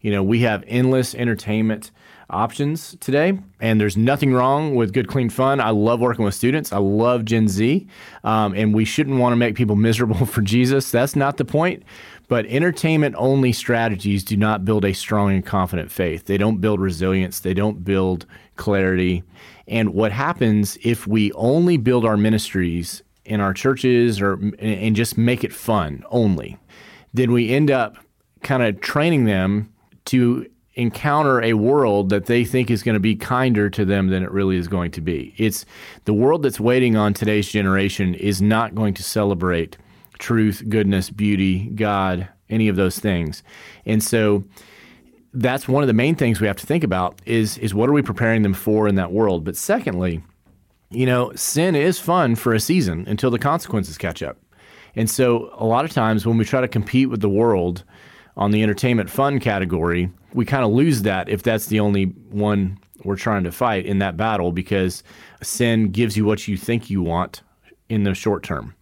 You 0.00 0.10
know, 0.10 0.22
we 0.22 0.40
have 0.40 0.64
endless 0.66 1.14
entertainment 1.14 1.90
options 2.30 2.96
today, 3.00 3.38
and 3.60 3.78
there's 3.78 3.98
nothing 3.98 4.32
wrong 4.32 4.74
with 4.74 4.94
good, 4.94 5.08
clean 5.08 5.28
fun. 5.28 5.60
I 5.60 5.70
love 5.70 6.00
working 6.00 6.24
with 6.24 6.34
students. 6.34 6.72
I 6.72 6.78
love 6.78 7.26
Gen 7.26 7.48
Z, 7.48 7.86
um, 8.24 8.54
and 8.54 8.72
we 8.72 8.86
shouldn't 8.86 9.18
want 9.18 9.32
to 9.32 9.36
make 9.36 9.56
people 9.56 9.76
miserable 9.88 10.24
for 10.24 10.40
Jesus. 10.40 10.90
That's 10.90 11.14
not 11.14 11.36
the 11.36 11.44
point. 11.44 11.82
But 12.28 12.46
entertainment 12.46 13.14
only 13.18 13.52
strategies 13.52 14.24
do 14.24 14.38
not 14.38 14.64
build 14.64 14.86
a 14.86 14.94
strong 14.94 15.32
and 15.32 15.44
confident 15.44 15.90
faith. 15.92 16.24
They 16.24 16.38
don't 16.38 16.62
build 16.62 16.80
resilience, 16.80 17.40
they 17.40 17.52
don't 17.52 17.84
build 17.84 18.24
clarity. 18.56 19.22
And 19.66 19.94
what 19.94 20.12
happens 20.12 20.78
if 20.82 21.06
we 21.06 21.32
only 21.32 21.76
build 21.76 22.04
our 22.04 22.16
ministries 22.16 23.02
in 23.24 23.40
our 23.40 23.54
churches 23.54 24.20
or 24.20 24.34
and 24.58 24.96
just 24.96 25.16
make 25.16 25.44
it 25.44 25.52
fun 25.52 26.04
only, 26.10 26.58
then 27.14 27.32
we 27.32 27.50
end 27.50 27.70
up 27.70 27.96
kind 28.42 28.62
of 28.62 28.80
training 28.80 29.24
them 29.24 29.72
to 30.06 30.46
encounter 30.74 31.42
a 31.42 31.52
world 31.52 32.08
that 32.08 32.26
they 32.26 32.44
think 32.44 32.70
is 32.70 32.82
going 32.82 32.94
to 32.94 33.00
be 33.00 33.14
kinder 33.14 33.68
to 33.68 33.84
them 33.84 34.08
than 34.08 34.22
it 34.22 34.30
really 34.30 34.56
is 34.56 34.68
going 34.68 34.90
to 34.90 35.00
be. 35.00 35.34
It's 35.36 35.66
the 36.04 36.14
world 36.14 36.42
that's 36.42 36.58
waiting 36.58 36.96
on 36.96 37.12
today's 37.12 37.48
generation 37.48 38.14
is 38.14 38.40
not 38.40 38.74
going 38.74 38.94
to 38.94 39.02
celebrate 39.02 39.76
truth, 40.18 40.62
goodness, 40.68 41.10
beauty, 41.10 41.66
God, 41.70 42.28
any 42.48 42.68
of 42.68 42.76
those 42.76 42.98
things. 42.98 43.42
And 43.84 44.02
so 44.02 44.44
that's 45.34 45.66
one 45.66 45.82
of 45.82 45.86
the 45.86 45.94
main 45.94 46.14
things 46.14 46.40
we 46.40 46.46
have 46.46 46.56
to 46.56 46.66
think 46.66 46.84
about 46.84 47.20
is 47.24 47.58
is 47.58 47.74
what 47.74 47.88
are 47.88 47.92
we 47.92 48.02
preparing 48.02 48.42
them 48.42 48.54
for 48.54 48.88
in 48.88 48.96
that 48.96 49.12
world? 49.12 49.44
But 49.44 49.56
secondly, 49.56 50.22
you 50.90 51.06
know, 51.06 51.32
sin 51.34 51.74
is 51.74 51.98
fun 51.98 52.34
for 52.34 52.52
a 52.52 52.60
season 52.60 53.04
until 53.08 53.30
the 53.30 53.38
consequences 53.38 53.96
catch 53.96 54.22
up. 54.22 54.38
And 54.94 55.08
so 55.08 55.50
a 55.54 55.64
lot 55.64 55.84
of 55.84 55.92
times 55.92 56.26
when 56.26 56.36
we 56.36 56.44
try 56.44 56.60
to 56.60 56.68
compete 56.68 57.08
with 57.08 57.20
the 57.20 57.30
world 57.30 57.82
on 58.36 58.50
the 58.50 58.62
entertainment 58.62 59.08
fun 59.08 59.40
category, 59.40 60.10
we 60.34 60.44
kind 60.44 60.64
of 60.64 60.70
lose 60.70 61.02
that 61.02 61.28
if 61.28 61.42
that's 61.42 61.66
the 61.66 61.80
only 61.80 62.04
one 62.30 62.78
we're 63.04 63.16
trying 63.16 63.44
to 63.44 63.52
fight 63.52 63.86
in 63.86 63.98
that 63.98 64.16
battle 64.16 64.52
because 64.52 65.02
sin 65.42 65.90
gives 65.90 66.16
you 66.16 66.24
what 66.24 66.46
you 66.46 66.56
think 66.56 66.90
you 66.90 67.02
want 67.02 67.42
in 67.88 68.04
the 68.04 68.14
short 68.14 68.42
term. 68.42 68.74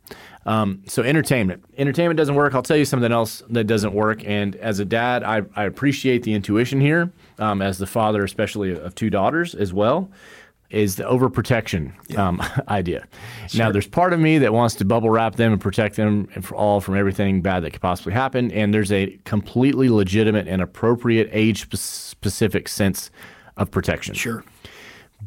Um, 0.50 0.83
so 0.88 1.04
entertainment, 1.04 1.64
entertainment 1.78 2.19
doesn't 2.19 2.35
work. 2.35 2.57
I'll 2.57 2.62
tell 2.62 2.76
you 2.76 2.85
something 2.85 3.12
else 3.12 3.45
that 3.50 3.64
doesn't 3.64 3.95
work. 3.95 4.25
And 4.25 4.57
as 4.57 4.80
a 4.80 4.85
dad, 4.85 5.23
I, 5.23 5.42
I 5.54 5.62
appreciate 5.64 6.25
the 6.25 6.35
intuition 6.35 6.80
here. 6.80 7.12
Um, 7.38 7.62
as 7.62 7.78
the 7.78 7.87
father, 7.87 8.25
especially 8.25 8.76
of 8.76 8.97
two 8.97 9.11
daughters 9.11 9.54
as 9.54 9.73
well, 9.73 10.11
is 10.69 10.97
the 10.97 11.04
overprotection 11.04 11.92
yeah. 12.09 12.26
um, 12.26 12.42
idea. 12.69 13.07
Sure. 13.49 13.64
Now, 13.64 13.71
there's 13.71 13.87
part 13.87 14.12
of 14.12 14.19
me 14.19 14.38
that 14.38 14.52
wants 14.52 14.75
to 14.76 14.85
bubble 14.85 15.09
wrap 15.09 15.37
them 15.37 15.52
and 15.52 15.61
protect 15.61 15.95
them 15.95 16.28
all 16.52 16.80
from 16.80 16.97
everything 16.97 17.42
bad 17.42 17.61
that 17.61 17.71
could 17.71 17.80
possibly 17.80 18.12
happen. 18.12 18.50
And 18.50 18.75
there's 18.75 18.90
a 18.90 19.19
completely 19.25 19.88
legitimate 19.88 20.49
and 20.49 20.61
appropriate 20.61 21.28
age 21.30 21.71
specific 21.78 22.66
sense 22.66 23.12
of 23.57 23.71
protection. 23.71 24.16
Sure. 24.16 24.42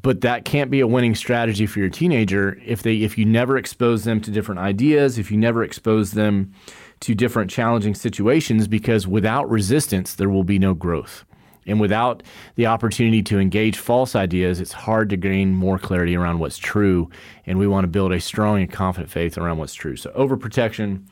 But 0.04 0.22
that 0.22 0.46
can't 0.46 0.70
be 0.70 0.82
a 0.82 0.88
winning 0.88 1.16
strategy 1.16 1.66
for 1.66 1.80
your 1.80 1.90
teenager 1.90 2.62
if 2.64 2.84
they 2.84 2.98
if 2.98 3.18
you 3.18 3.26
never 3.26 3.58
expose 3.58 4.04
them 4.04 4.22
to 4.22 4.30
different 4.30 4.60
ideas, 4.60 5.18
if 5.18 5.32
you 5.32 5.38
never 5.38 5.64
expose 5.64 6.12
them 6.12 6.54
to 7.00 7.16
different 7.16 7.50
challenging 7.50 7.96
situations 7.96 8.68
because 8.68 9.08
without 9.08 9.50
resistance 9.50 10.14
there 10.14 10.30
will 10.30 10.44
be 10.44 10.60
no 10.60 10.76
growth. 10.76 11.26
And 11.66 11.80
without 11.80 12.24
the 12.56 12.66
opportunity 12.66 13.24
to 13.24 13.40
engage 13.40 13.78
false 13.78 14.16
ideas, 14.18 14.60
it's 14.60 14.74
hard 14.74 15.10
to 15.10 15.18
gain 15.18 15.56
more 15.56 15.80
clarity 15.80 16.16
around 16.16 16.40
what's 16.40 16.58
true. 16.58 17.10
And 17.46 17.58
we 17.58 17.68
want 17.68 17.86
to 17.86 17.88
build 17.88 18.12
a 18.12 18.20
strong 18.20 18.60
and 18.60 18.70
confident 18.70 19.10
faith 19.10 19.38
around 19.38 19.60
what's 19.60 19.74
true. 19.74 19.96
So 19.96 20.12
overprotection 20.12 21.06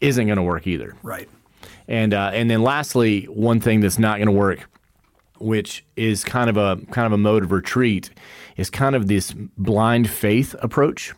isn't 0.00 0.26
going 0.26 0.36
to 0.36 0.42
work 0.42 0.66
either. 0.66 0.96
Right. 1.04 1.28
And 1.86 2.12
uh, 2.14 2.32
and 2.34 2.50
then 2.50 2.62
lastly, 2.62 3.24
one 3.24 3.60
thing 3.60 3.80
that's 3.80 3.98
not 3.98 4.16
going 4.16 4.26
to 4.26 4.32
work, 4.32 4.68
which 5.42 5.84
is 5.96 6.24
kind 6.24 6.48
of 6.48 6.56
a 6.56 6.76
kind 6.90 7.06
of 7.06 7.12
a 7.12 7.18
mode 7.18 7.42
of 7.42 7.52
retreat, 7.52 8.10
is 8.56 8.70
kind 8.70 8.94
of 8.94 9.08
this 9.08 9.34
blind 9.58 10.08
faith 10.08 10.54
approach. 10.60 11.12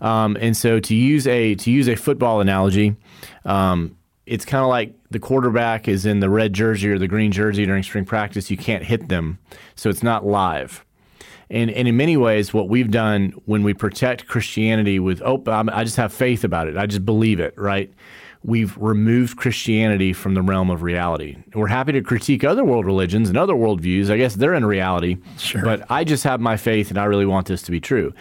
Um, 0.00 0.36
and 0.40 0.56
so 0.56 0.80
to 0.80 0.94
use 0.94 1.26
a 1.26 1.54
to 1.56 1.70
use 1.70 1.88
a 1.88 1.96
football 1.96 2.40
analogy, 2.40 2.96
um, 3.44 3.96
it's 4.26 4.44
kind 4.44 4.62
of 4.62 4.68
like 4.68 4.94
the 5.10 5.18
quarterback 5.18 5.88
is 5.88 6.06
in 6.06 6.20
the 6.20 6.30
red 6.30 6.52
jersey 6.52 6.88
or 6.88 6.98
the 6.98 7.08
green 7.08 7.32
jersey 7.32 7.66
during 7.66 7.82
spring 7.82 8.04
practice. 8.04 8.50
You 8.50 8.56
can't 8.56 8.84
hit 8.84 9.08
them, 9.08 9.38
so 9.74 9.90
it's 9.90 10.02
not 10.02 10.26
live. 10.26 10.84
And, 11.50 11.70
and 11.70 11.86
in 11.86 11.96
many 11.96 12.16
ways, 12.16 12.54
what 12.54 12.68
we've 12.68 12.90
done 12.90 13.34
when 13.44 13.62
we 13.62 13.74
protect 13.74 14.26
Christianity 14.26 14.98
with, 14.98 15.20
oh, 15.24 15.42
I 15.46 15.84
just 15.84 15.96
have 15.96 16.12
faith 16.12 16.42
about 16.42 16.68
it, 16.68 16.76
I 16.76 16.86
just 16.86 17.04
believe 17.04 17.38
it, 17.38 17.54
right? 17.56 17.92
We've 18.46 18.76
removed 18.76 19.38
Christianity 19.38 20.12
from 20.12 20.34
the 20.34 20.42
realm 20.42 20.68
of 20.68 20.82
reality. 20.82 21.38
We're 21.54 21.68
happy 21.68 21.92
to 21.92 22.02
critique 22.02 22.44
other 22.44 22.62
world 22.62 22.84
religions 22.84 23.30
and 23.30 23.38
other 23.38 23.54
worldviews. 23.54 24.10
I 24.10 24.18
guess 24.18 24.34
they're 24.34 24.52
in 24.52 24.66
reality. 24.66 25.16
Sure. 25.38 25.62
But 25.62 25.90
I 25.90 26.04
just 26.04 26.24
have 26.24 26.42
my 26.42 26.58
faith 26.58 26.90
and 26.90 26.98
I 26.98 27.04
really 27.04 27.24
want 27.24 27.46
this 27.46 27.62
to 27.62 27.70
be 27.70 27.80
true. 27.80 28.12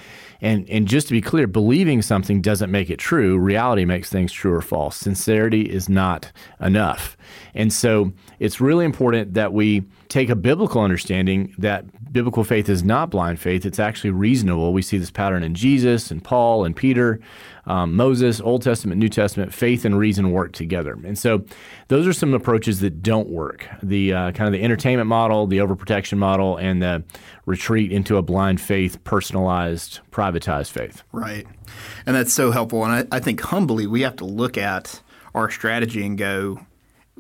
And, 0.43 0.69
and 0.69 0.89
just 0.89 1.07
to 1.07 1.13
be 1.13 1.21
clear, 1.21 1.47
believing 1.47 2.01
something 2.01 2.41
doesn't 2.41 2.69
make 2.69 2.89
it 2.89 2.99
true. 2.99 3.39
Reality 3.39 3.85
makes 3.85 4.09
things 4.09 4.31
true 4.31 4.53
or 4.53 4.61
false. 4.61 4.97
Sincerity 4.97 5.61
is 5.61 5.87
not 5.87 6.33
enough. 6.59 7.15
And 7.55 7.71
so 7.71 8.11
it's 8.39 8.59
really 8.59 8.83
important 8.83 9.35
that 9.35 9.53
we 9.53 9.85
take 10.09 10.29
a 10.29 10.35
biblical 10.35 10.81
understanding 10.81 11.55
that 11.57 11.85
biblical 12.11 12.43
faith 12.43 12.69
is 12.69 12.83
not 12.83 13.09
blind 13.09 13.39
faith. 13.39 13.65
It's 13.65 13.79
actually 13.79 14.11
reasonable. 14.11 14.73
We 14.73 14.81
see 14.81 14.97
this 14.97 15.09
pattern 15.09 15.43
in 15.43 15.55
Jesus 15.55 16.11
and 16.11 16.23
Paul 16.23 16.65
and 16.65 16.75
Peter, 16.75 17.19
um, 17.65 17.95
Moses, 17.95 18.39
Old 18.41 18.61
Testament, 18.61 18.99
New 18.99 19.09
Testament. 19.09 19.53
Faith 19.53 19.85
and 19.85 19.97
reason 19.97 20.31
work 20.31 20.51
together. 20.51 20.99
And 21.05 21.17
so 21.17 21.43
those 21.87 22.05
are 22.05 22.13
some 22.13 22.33
approaches 22.33 22.81
that 22.81 23.01
don't 23.01 23.29
work. 23.29 23.67
The 23.81 24.13
uh, 24.13 24.31
kind 24.33 24.47
of 24.47 24.51
the 24.51 24.63
entertainment 24.63 25.07
model, 25.07 25.47
the 25.47 25.57
overprotection 25.57 26.17
model, 26.17 26.57
and 26.57 26.81
the 26.81 27.03
retreat 27.45 27.91
into 27.91 28.17
a 28.17 28.21
blind 28.21 28.61
faith, 28.61 29.03
personalized, 29.03 30.01
faith. 30.71 31.03
Right. 31.11 31.45
And 32.05 32.15
that's 32.15 32.33
so 32.33 32.51
helpful. 32.51 32.83
And 32.83 33.07
I, 33.11 33.17
I 33.17 33.19
think 33.19 33.41
humbly, 33.41 33.87
we 33.87 34.01
have 34.01 34.15
to 34.17 34.25
look 34.25 34.57
at 34.57 35.01
our 35.33 35.49
strategy 35.49 36.05
and 36.05 36.17
go, 36.17 36.59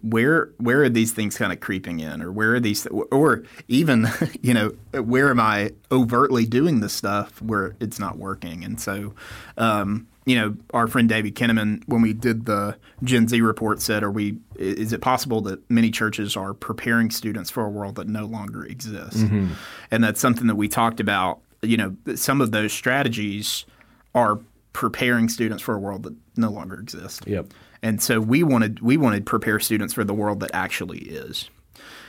where 0.01 0.49
where 0.57 0.83
are 0.83 0.89
these 0.89 1.13
things 1.13 1.37
kind 1.37 1.53
of 1.53 1.59
creeping 1.59 1.99
in 1.99 2.21
or 2.21 2.31
where 2.31 2.55
are 2.55 2.59
these 2.59 2.85
or 2.87 3.43
even 3.67 4.07
you 4.41 4.53
know 4.53 4.69
where 5.01 5.29
am 5.29 5.39
i 5.39 5.71
overtly 5.91 6.45
doing 6.45 6.81
this 6.81 6.93
stuff 6.93 7.41
where 7.41 7.75
it's 7.79 7.99
not 7.99 8.17
working 8.17 8.63
and 8.65 8.81
so 8.81 9.13
um, 9.57 10.07
you 10.25 10.35
know 10.35 10.55
our 10.73 10.87
friend 10.87 11.07
david 11.07 11.35
kinnaman 11.35 11.81
when 11.87 12.01
we 12.01 12.11
did 12.11 12.45
the 12.45 12.75
gen 13.03 13.27
z 13.27 13.39
report 13.39 13.81
said 13.81 14.03
are 14.03 14.11
we 14.11 14.37
is 14.57 14.91
it 14.91 15.01
possible 15.01 15.39
that 15.41 15.59
many 15.69 15.89
churches 15.89 16.35
are 16.35 16.53
preparing 16.53 17.09
students 17.09 17.49
for 17.49 17.63
a 17.65 17.69
world 17.69 17.95
that 17.95 18.07
no 18.07 18.25
longer 18.25 18.65
exists 18.65 19.21
mm-hmm. 19.21 19.53
and 19.89 20.03
that's 20.03 20.19
something 20.19 20.47
that 20.47 20.55
we 20.55 20.67
talked 20.67 20.99
about 20.99 21.39
you 21.63 21.77
know 21.77 21.95
some 22.15 22.41
of 22.41 22.51
those 22.51 22.71
strategies 22.71 23.65
are 24.13 24.39
preparing 24.73 25.29
students 25.29 25.61
for 25.63 25.75
a 25.75 25.79
world 25.79 26.03
that 26.03 26.15
no 26.35 26.49
longer 26.49 26.79
exists 26.79 27.21
yep 27.25 27.45
and 27.83 28.01
so 28.01 28.21
we 28.21 28.43
wanted 28.43 28.79
we 28.79 28.95
wanted 28.95 29.19
to 29.19 29.29
prepare 29.29 29.59
students 29.59 29.93
for 29.93 30.05
the 30.05 30.13
world 30.13 30.39
that 30.39 30.51
actually 30.53 30.99
is. 30.99 31.49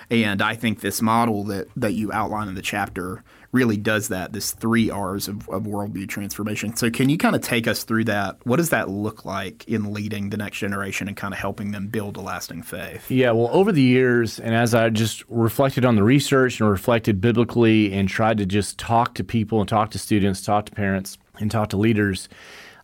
And 0.08 0.40
I 0.40 0.54
think 0.54 0.80
this 0.80 1.02
model 1.02 1.44
that, 1.44 1.66
that 1.76 1.94
you 1.94 2.12
outline 2.12 2.46
in 2.46 2.54
the 2.54 2.62
chapter 2.62 3.24
really 3.54 3.76
does 3.76 4.08
that, 4.08 4.32
this 4.32 4.50
three 4.52 4.90
R's 4.90 5.28
of, 5.28 5.48
of 5.48 5.62
worldview 5.62 6.08
transformation. 6.08 6.76
So, 6.76 6.90
can 6.90 7.08
you 7.08 7.16
kind 7.16 7.36
of 7.36 7.40
take 7.40 7.66
us 7.66 7.84
through 7.84 8.04
that? 8.04 8.36
What 8.44 8.56
does 8.56 8.70
that 8.70 8.90
look 8.90 9.24
like 9.24 9.66
in 9.68 9.94
leading 9.94 10.30
the 10.30 10.36
next 10.36 10.58
generation 10.58 11.08
and 11.08 11.16
kind 11.16 11.32
of 11.32 11.38
helping 11.38 11.70
them 11.70 11.86
build 11.86 12.16
a 12.16 12.20
lasting 12.20 12.62
faith? 12.62 13.10
Yeah, 13.10 13.30
well, 13.30 13.48
over 13.52 13.72
the 13.72 13.80
years, 13.80 14.38
and 14.40 14.54
as 14.54 14.74
I 14.74 14.90
just 14.90 15.24
reflected 15.28 15.84
on 15.84 15.94
the 15.94 16.02
research 16.02 16.60
and 16.60 16.68
reflected 16.68 17.20
biblically 17.20 17.92
and 17.92 18.08
tried 18.08 18.38
to 18.38 18.46
just 18.46 18.78
talk 18.78 19.14
to 19.14 19.24
people 19.24 19.60
and 19.60 19.68
talk 19.68 19.90
to 19.92 19.98
students, 19.98 20.42
talk 20.42 20.66
to 20.66 20.72
parents, 20.72 21.16
and 21.38 21.50
talk 21.50 21.68
to 21.70 21.76
leaders, 21.76 22.28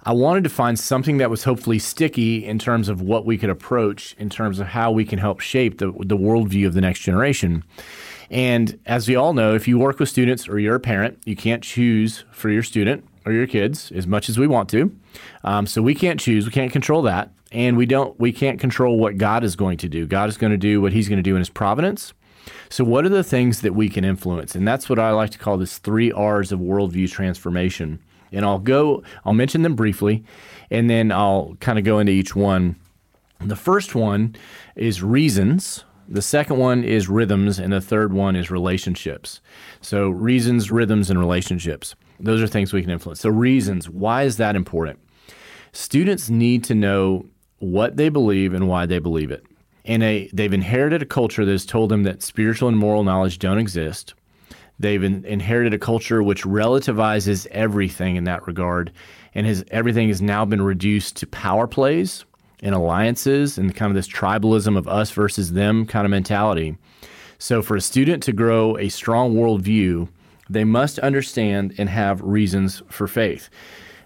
I 0.04 0.12
wanted 0.12 0.44
to 0.44 0.50
find 0.50 0.78
something 0.78 1.18
that 1.18 1.28
was 1.28 1.44
hopefully 1.44 1.78
sticky 1.78 2.44
in 2.46 2.58
terms 2.58 2.88
of 2.88 3.02
what 3.02 3.26
we 3.26 3.36
could 3.36 3.50
approach 3.50 4.14
in 4.18 4.30
terms 4.30 4.58
of 4.58 4.68
how 4.68 4.90
we 4.90 5.04
can 5.04 5.18
help 5.18 5.40
shape 5.40 5.78
the, 5.78 5.92
the 5.92 6.16
worldview 6.16 6.66
of 6.66 6.72
the 6.72 6.80
next 6.80 7.00
generation. 7.00 7.64
And 8.30 8.78
as 8.86 9.08
we 9.08 9.16
all 9.16 9.32
know, 9.32 9.54
if 9.54 9.66
you 9.66 9.78
work 9.78 9.98
with 9.98 10.08
students 10.08 10.48
or 10.48 10.58
you're 10.58 10.76
a 10.76 10.80
parent, 10.80 11.18
you 11.24 11.36
can't 11.36 11.62
choose 11.62 12.24
for 12.30 12.48
your 12.48 12.62
student 12.62 13.04
or 13.26 13.32
your 13.32 13.46
kids 13.46 13.90
as 13.92 14.06
much 14.06 14.28
as 14.28 14.38
we 14.38 14.46
want 14.46 14.68
to. 14.70 14.96
Um, 15.44 15.66
so 15.66 15.82
we 15.82 15.94
can't 15.94 16.20
choose, 16.20 16.46
we 16.46 16.52
can't 16.52 16.72
control 16.72 17.02
that, 17.02 17.32
and 17.50 17.76
we 17.76 17.86
don't, 17.86 18.18
we 18.20 18.32
can't 18.32 18.60
control 18.60 18.98
what 18.98 19.18
God 19.18 19.42
is 19.42 19.56
going 19.56 19.78
to 19.78 19.88
do. 19.88 20.06
God 20.06 20.28
is 20.28 20.36
going 20.36 20.52
to 20.52 20.56
do 20.56 20.80
what 20.80 20.92
He's 20.92 21.08
going 21.08 21.18
to 21.18 21.22
do 21.22 21.34
in 21.34 21.40
His 21.40 21.50
providence. 21.50 22.12
So, 22.68 22.84
what 22.84 23.04
are 23.04 23.10
the 23.10 23.24
things 23.24 23.60
that 23.62 23.74
we 23.74 23.88
can 23.88 24.04
influence? 24.04 24.54
And 24.54 24.66
that's 24.66 24.88
what 24.88 24.98
I 24.98 25.10
like 25.10 25.30
to 25.30 25.38
call 25.38 25.58
this 25.58 25.78
three 25.78 26.12
R's 26.12 26.52
of 26.52 26.60
worldview 26.60 27.10
transformation 27.10 27.98
and 28.32 28.44
I'll 28.44 28.58
go, 28.58 29.02
I'll 29.24 29.32
mention 29.32 29.62
them 29.62 29.74
briefly, 29.74 30.24
and 30.70 30.88
then 30.88 31.12
I'll 31.12 31.56
kind 31.60 31.78
of 31.78 31.84
go 31.84 31.98
into 31.98 32.12
each 32.12 32.34
one. 32.34 32.76
The 33.40 33.56
first 33.56 33.94
one 33.94 34.36
is 34.76 35.02
reasons. 35.02 35.84
The 36.12 36.22
second 36.22 36.58
one 36.58 36.82
is 36.82 37.08
rhythms, 37.08 37.60
and 37.60 37.72
the 37.72 37.80
third 37.80 38.12
one 38.12 38.34
is 38.34 38.50
relationships. 38.50 39.40
So, 39.80 40.08
reasons, 40.08 40.72
rhythms, 40.72 41.08
and 41.08 41.20
relationships. 41.20 41.94
Those 42.18 42.42
are 42.42 42.48
things 42.48 42.72
we 42.72 42.82
can 42.82 42.90
influence. 42.90 43.20
So, 43.20 43.30
reasons, 43.30 43.88
why 43.88 44.24
is 44.24 44.36
that 44.38 44.56
important? 44.56 44.98
Students 45.70 46.28
need 46.28 46.64
to 46.64 46.74
know 46.74 47.26
what 47.60 47.96
they 47.96 48.08
believe 48.08 48.54
and 48.54 48.66
why 48.66 48.86
they 48.86 48.98
believe 48.98 49.30
it. 49.30 49.44
And 49.84 50.02
they've 50.02 50.52
inherited 50.52 51.00
a 51.00 51.06
culture 51.06 51.44
that 51.44 51.52
has 51.52 51.64
told 51.64 51.90
them 51.90 52.02
that 52.02 52.22
spiritual 52.22 52.68
and 52.68 52.76
moral 52.76 53.04
knowledge 53.04 53.38
don't 53.38 53.58
exist. 53.58 54.14
They've 54.80 55.02
in, 55.02 55.24
inherited 55.24 55.74
a 55.74 55.78
culture 55.78 56.24
which 56.24 56.42
relativizes 56.42 57.46
everything 57.52 58.16
in 58.16 58.24
that 58.24 58.48
regard, 58.48 58.90
and 59.32 59.46
has 59.46 59.64
everything 59.70 60.08
has 60.08 60.20
now 60.20 60.44
been 60.44 60.62
reduced 60.62 61.16
to 61.18 61.28
power 61.28 61.68
plays 61.68 62.24
and 62.62 62.74
alliances 62.74 63.58
and 63.58 63.74
kind 63.74 63.90
of 63.90 63.94
this 63.96 64.08
tribalism 64.08 64.76
of 64.76 64.88
us 64.88 65.10
versus 65.10 65.52
them 65.52 65.86
kind 65.86 66.04
of 66.04 66.10
mentality. 66.10 66.76
So, 67.38 67.62
for 67.62 67.76
a 67.76 67.80
student 67.80 68.22
to 68.24 68.32
grow 68.32 68.76
a 68.76 68.88
strong 68.88 69.34
worldview, 69.34 70.08
they 70.48 70.64
must 70.64 70.98
understand 70.98 71.74
and 71.78 71.88
have 71.88 72.20
reasons 72.20 72.82
for 72.88 73.06
faith. 73.06 73.48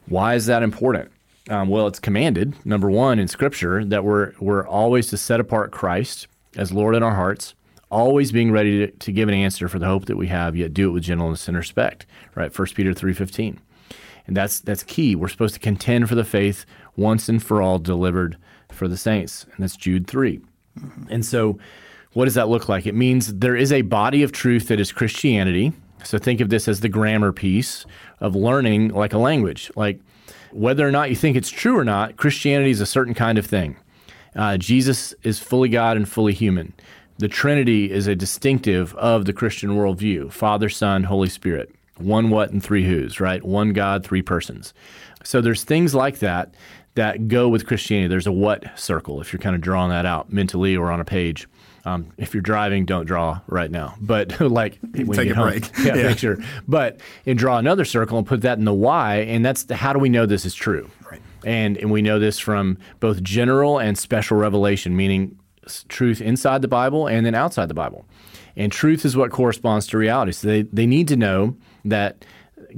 Why 0.06 0.34
is 0.34 0.46
that 0.46 0.62
important? 0.62 1.10
Um, 1.50 1.68
well, 1.68 1.86
it's 1.86 1.98
commanded, 1.98 2.54
number 2.64 2.90
one, 2.90 3.18
in 3.18 3.28
Scripture, 3.28 3.84
that 3.86 4.04
we're, 4.04 4.32
we're 4.38 4.66
always 4.66 5.08
to 5.08 5.16
set 5.16 5.40
apart 5.40 5.72
Christ 5.72 6.26
as 6.56 6.72
Lord 6.72 6.94
in 6.94 7.02
our 7.02 7.14
hearts 7.14 7.54
always 7.94 8.32
being 8.32 8.50
ready 8.50 8.86
to, 8.86 8.90
to 8.90 9.12
give 9.12 9.28
an 9.28 9.34
answer 9.34 9.68
for 9.68 9.78
the 9.78 9.86
hope 9.86 10.06
that 10.06 10.16
we 10.16 10.26
have, 10.26 10.56
yet 10.56 10.74
do 10.74 10.88
it 10.88 10.92
with 10.92 11.04
gentleness 11.04 11.46
and 11.46 11.56
respect. 11.56 12.06
Right, 12.34 12.56
1 12.56 12.68
Peter 12.74 12.92
three 12.92 13.14
fifteen, 13.14 13.60
and 14.26 14.36
that's 14.36 14.60
that's 14.60 14.82
key. 14.82 15.14
We're 15.14 15.28
supposed 15.28 15.54
to 15.54 15.60
contend 15.60 16.08
for 16.08 16.16
the 16.16 16.24
faith 16.24 16.66
once 16.96 17.28
and 17.28 17.42
for 17.42 17.62
all 17.62 17.78
delivered 17.78 18.36
for 18.74 18.88
the 18.88 18.96
saints, 18.96 19.44
and 19.44 19.62
that's 19.62 19.76
Jude 19.76 20.06
3 20.06 20.40
mm-hmm. 20.78 21.02
And 21.10 21.24
so, 21.24 21.58
what 22.12 22.26
does 22.26 22.34
that 22.34 22.48
look 22.48 22.68
like? 22.68 22.86
It 22.86 22.94
means 22.94 23.34
there 23.34 23.56
is 23.56 23.72
a 23.72 23.82
body 23.82 24.22
of 24.22 24.30
truth 24.32 24.68
that 24.68 24.78
is 24.78 24.92
Christianity. 24.92 25.72
So 26.04 26.18
think 26.18 26.40
of 26.40 26.48
this 26.48 26.68
as 26.68 26.80
the 26.80 26.88
grammar 26.88 27.32
piece 27.32 27.86
of 28.20 28.36
learning 28.36 28.88
like 28.88 29.12
a 29.12 29.18
language. 29.18 29.72
Like 29.74 29.98
whether 30.52 30.86
or 30.86 30.92
not 30.92 31.10
you 31.10 31.16
think 31.16 31.36
it's 31.36 31.50
true 31.50 31.76
or 31.76 31.84
not, 31.84 32.16
Christianity 32.16 32.70
is 32.70 32.80
a 32.80 32.86
certain 32.86 33.14
kind 33.14 33.36
of 33.36 33.46
thing. 33.46 33.76
Uh, 34.36 34.58
Jesus 34.58 35.12
is 35.24 35.40
fully 35.40 35.68
God 35.68 35.96
and 35.96 36.08
fully 36.08 36.34
human 36.34 36.72
the 37.18 37.28
Trinity 37.28 37.90
is 37.90 38.06
a 38.06 38.16
distinctive 38.16 38.94
of 38.96 39.24
the 39.24 39.32
Christian 39.32 39.70
worldview 39.70 40.32
Father, 40.32 40.68
Son, 40.68 41.04
Holy 41.04 41.28
Spirit. 41.28 41.70
One 41.98 42.30
what 42.30 42.50
and 42.50 42.62
three 42.62 42.84
who's, 42.84 43.20
right? 43.20 43.42
One 43.44 43.72
God, 43.72 44.04
three 44.04 44.22
persons. 44.22 44.74
So 45.22 45.40
there's 45.40 45.62
things 45.62 45.94
like 45.94 46.18
that 46.18 46.54
that 46.94 47.28
go 47.28 47.48
with 47.48 47.66
Christianity. 47.66 48.08
There's 48.08 48.26
a 48.26 48.32
what 48.32 48.78
circle 48.78 49.20
if 49.20 49.32
you're 49.32 49.40
kind 49.40 49.54
of 49.54 49.60
drawing 49.60 49.90
that 49.90 50.06
out 50.06 50.32
mentally 50.32 50.76
or 50.76 50.90
on 50.90 51.00
a 51.00 51.04
page. 51.04 51.48
Um, 51.86 52.12
if 52.16 52.32
you're 52.32 52.42
driving, 52.42 52.86
don't 52.86 53.04
draw 53.04 53.40
right 53.46 53.70
now. 53.70 53.94
But 54.00 54.40
like 54.40 54.78
when 54.80 55.12
take 55.12 55.30
a 55.30 55.34
home, 55.34 55.50
break. 55.50 55.70
Yeah, 55.78 55.94
yeah, 55.94 56.02
make 56.04 56.18
sure. 56.18 56.38
But 56.66 57.00
and 57.26 57.38
draw 57.38 57.58
another 57.58 57.84
circle 57.84 58.16
and 58.16 58.26
put 58.26 58.40
that 58.42 58.58
in 58.58 58.64
the 58.64 58.72
why, 58.72 59.16
and 59.16 59.44
that's 59.44 59.64
the, 59.64 59.76
how 59.76 59.92
do 59.92 59.98
we 59.98 60.08
know 60.08 60.24
this 60.24 60.44
is 60.44 60.54
true? 60.54 60.88
Right. 61.10 61.20
And 61.44 61.76
and 61.76 61.90
we 61.90 62.00
know 62.00 62.18
this 62.18 62.38
from 62.38 62.78
both 63.00 63.22
general 63.22 63.78
and 63.78 63.98
special 63.98 64.38
revelation, 64.38 64.96
meaning 64.96 65.38
truth 65.88 66.20
inside 66.20 66.62
the 66.62 66.68
Bible 66.68 67.06
and 67.06 67.24
then 67.24 67.34
outside 67.34 67.68
the 67.68 67.74
Bible. 67.74 68.04
And 68.56 68.70
truth 68.70 69.04
is 69.04 69.16
what 69.16 69.30
corresponds 69.30 69.86
to 69.88 69.98
reality. 69.98 70.32
So 70.32 70.48
they, 70.48 70.62
they 70.62 70.86
need 70.86 71.08
to 71.08 71.16
know 71.16 71.56
that 71.84 72.24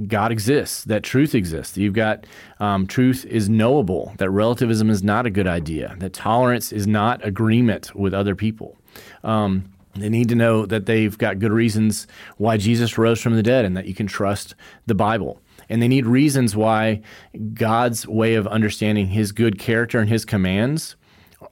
God 0.05 0.31
exists, 0.31 0.83
that 0.83 1.03
truth 1.03 1.33
exists. 1.33 1.77
You've 1.77 1.93
got 1.93 2.25
um, 2.59 2.85
truth 2.85 3.25
is 3.25 3.49
knowable, 3.49 4.13
that 4.17 4.29
relativism 4.29 4.89
is 4.89 5.01
not 5.01 5.25
a 5.25 5.31
good 5.31 5.47
idea, 5.47 5.95
that 5.99 6.13
tolerance 6.13 6.71
is 6.71 6.85
not 6.85 7.25
agreement 7.25 7.95
with 7.95 8.13
other 8.13 8.35
people. 8.35 8.77
Um, 9.23 9.73
they 9.95 10.09
need 10.09 10.29
to 10.29 10.35
know 10.35 10.65
that 10.65 10.85
they've 10.85 11.17
got 11.17 11.39
good 11.39 11.51
reasons 11.51 12.05
why 12.37 12.57
Jesus 12.57 12.97
rose 12.97 13.19
from 13.19 13.35
the 13.35 13.41
dead 13.41 13.65
and 13.65 13.75
that 13.75 13.87
you 13.87 13.95
can 13.95 14.05
trust 14.05 14.53
the 14.85 14.93
Bible. 14.93 15.41
And 15.69 15.81
they 15.81 15.87
need 15.87 16.05
reasons 16.05 16.55
why 16.55 17.01
God's 17.53 18.07
way 18.07 18.35
of 18.35 18.45
understanding 18.47 19.07
his 19.07 19.31
good 19.31 19.57
character 19.57 19.99
and 19.99 20.09
his 20.09 20.25
commands 20.25 20.95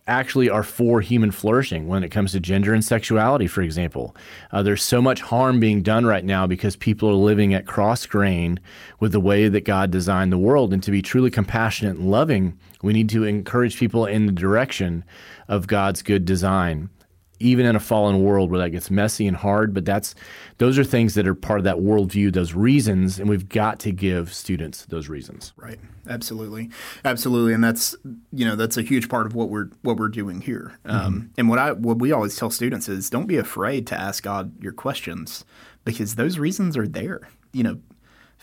actually 0.08 0.50
are 0.50 0.64
for 0.64 1.02
human 1.02 1.32
flourishing 1.32 1.88
when 1.88 2.04
it 2.04 2.10
comes 2.10 2.32
to 2.32 2.40
gender 2.40 2.74
and 2.74 2.84
sexuality, 2.84 3.48
for 3.48 3.62
example. 3.62 4.16
Uh, 4.52 4.64
there's 4.64 4.84
so 4.84 5.02
much 5.02 5.22
harm 5.22 5.60
being 5.60 5.82
done 5.82 6.06
right 6.06 6.26
now 6.26 6.48
because 6.48 6.76
people 6.76 7.10
are 7.10 7.14
living 7.14 7.54
at 7.54 7.68
cross 7.68 8.06
grain 8.06 8.60
with 9.00 9.12
the 9.12 9.20
way 9.20 9.48
that 9.48 9.66
God 9.66 9.92
designed 9.92 10.32
the 10.32 10.38
world. 10.38 10.74
And 10.74 10.82
to 10.84 10.92
be 10.92 11.02
truly 11.02 11.30
compassionate 11.30 11.98
and 11.98 12.10
loving, 12.10 12.58
we 12.82 12.94
need 12.94 13.10
to 13.10 13.24
encourage 13.24 13.78
people 13.78 14.06
in 14.06 14.26
the 14.26 14.32
direction 14.32 15.04
of 15.48 15.68
God's 15.68 16.02
good 16.02 16.26
design 16.26 16.90
even 17.40 17.66
in 17.66 17.76
a 17.76 17.80
fallen 17.80 18.24
world 18.24 18.50
where 18.50 18.60
that 18.60 18.70
gets 18.70 18.90
messy 18.90 19.28
and 19.28 19.38
hard. 19.38 19.74
But 19.74 19.86
that's 19.86 20.16
those 20.58 20.80
are 20.80 20.84
things 20.84 21.16
that 21.16 21.28
are 21.28 21.36
part 21.36 21.60
of 21.60 21.64
that 21.66 21.78
worldview, 21.78 22.34
those 22.34 22.54
reasons, 22.54 23.20
and 23.20 23.30
we've 23.30 23.50
got 23.50 23.80
to 23.80 23.92
give 23.92 24.34
students 24.34 24.86
those 24.86 25.10
reasons. 25.10 25.54
Right. 25.58 25.80
Absolutely. 26.08 26.70
Absolutely. 27.04 27.54
And 27.54 27.64
that's 27.64 27.96
you 28.32 28.46
know 28.46 28.56
that's 28.56 28.78
a 28.78 28.82
huge 28.82 29.10
part 29.10 29.26
of 29.26 29.36
what 29.36 29.50
we're 29.50 29.70
what 29.82 29.98
we're 29.98 30.10
doing 30.10 30.42
here. 30.42 30.78
Um, 30.86 30.96
mm-hmm. 30.96 31.06
Um, 31.06 31.32
and 31.38 31.50
what 31.50 31.60
I 31.60 31.72
what 31.72 32.00
we 32.00 32.12
always 32.12 32.36
tell 32.36 32.50
students 32.50 32.88
is 32.88 33.10
don't 33.10 33.28
be 33.28 33.38
afraid 33.38 33.88
to 33.88 34.00
ask 34.00 34.24
God 34.24 34.52
your 34.62 34.74
questions 34.74 35.46
because 35.84 36.16
those 36.16 36.40
reasons 36.40 36.78
are 36.78 36.88
there. 36.88 37.22
You 37.54 37.64
know, 37.64 37.80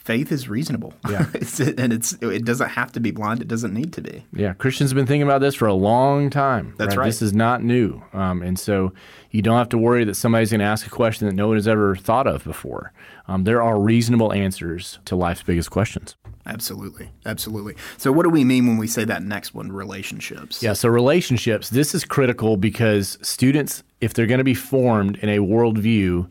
faith 0.05 0.33
is 0.33 0.49
reasonable. 0.49 0.95
Yeah, 1.09 1.27
it's, 1.35 1.61
and 1.61 1.93
it's 1.93 2.15
it 2.21 2.45
doesn't 2.45 2.71
have 2.71 2.93
to 2.93 3.01
be 3.01 3.11
blind. 3.11 3.41
It 3.41 3.49
doesn't 3.49 3.73
need 3.73 3.93
to 3.95 4.01
be. 4.01 4.25
Yeah, 4.33 4.55
Christians 4.55 4.91
have 4.91 4.97
been 4.97 5.07
thinking 5.07 5.27
about 5.27 5.41
this 5.41 5.55
for 5.55 5.67
a 5.67 5.75
long 5.75 6.31
time. 6.31 6.75
That's 6.79 6.97
right. 6.97 7.03
right. 7.03 7.07
This 7.07 7.23
is 7.23 7.33
not 7.33 7.63
new, 7.63 8.03
um, 8.13 8.43
and 8.43 8.59
so 8.59 8.93
you 9.31 9.43
don't 9.43 9.59
have 9.59 9.69
to 9.71 9.79
worry 9.79 10.05
that 10.05 10.15
somebody's 10.15 10.51
going 10.51 10.61
to 10.61 10.67
ask 10.67 10.87
a 10.87 10.91
question 10.91 11.27
that 11.29 11.35
no 11.35 11.49
one 11.49 11.57
has 11.57 11.69
ever 11.69 11.97
thought 11.97 12.27
of 12.27 12.45
before. 12.45 12.93
Um, 13.29 13.45
there 13.45 13.63
are 13.63 13.81
reasonable 13.81 14.33
answers 14.33 14.99
to 15.07 15.17
life's 15.17 15.43
biggest 15.43 15.71
questions. 15.71 16.17
Absolutely. 16.45 17.11
Absolutely. 17.25 17.77
So, 17.97 18.11
what 18.11 18.25
do 18.25 18.31
we 18.31 18.45
mean 18.45 18.67
when 18.67 18.77
we 18.77 18.89
say 18.89 19.05
that 19.05 19.23
next 19.23 19.55
one, 19.55 19.71
relationships? 19.71 20.63
Yeah, 20.63 20.73
so 20.73 20.89
relationships, 20.89 21.71
this 21.71 21.95
is 21.95 22.05
critical 22.05 22.57
because 22.57 23.17
students, 23.23 23.85
if 24.01 24.13
they're 24.13 24.27
going 24.27 24.39
to 24.39 24.45
be 24.45 24.55
formed 24.55 25.17
in 25.19 25.29
a 25.29 25.39
worldview, 25.39 26.29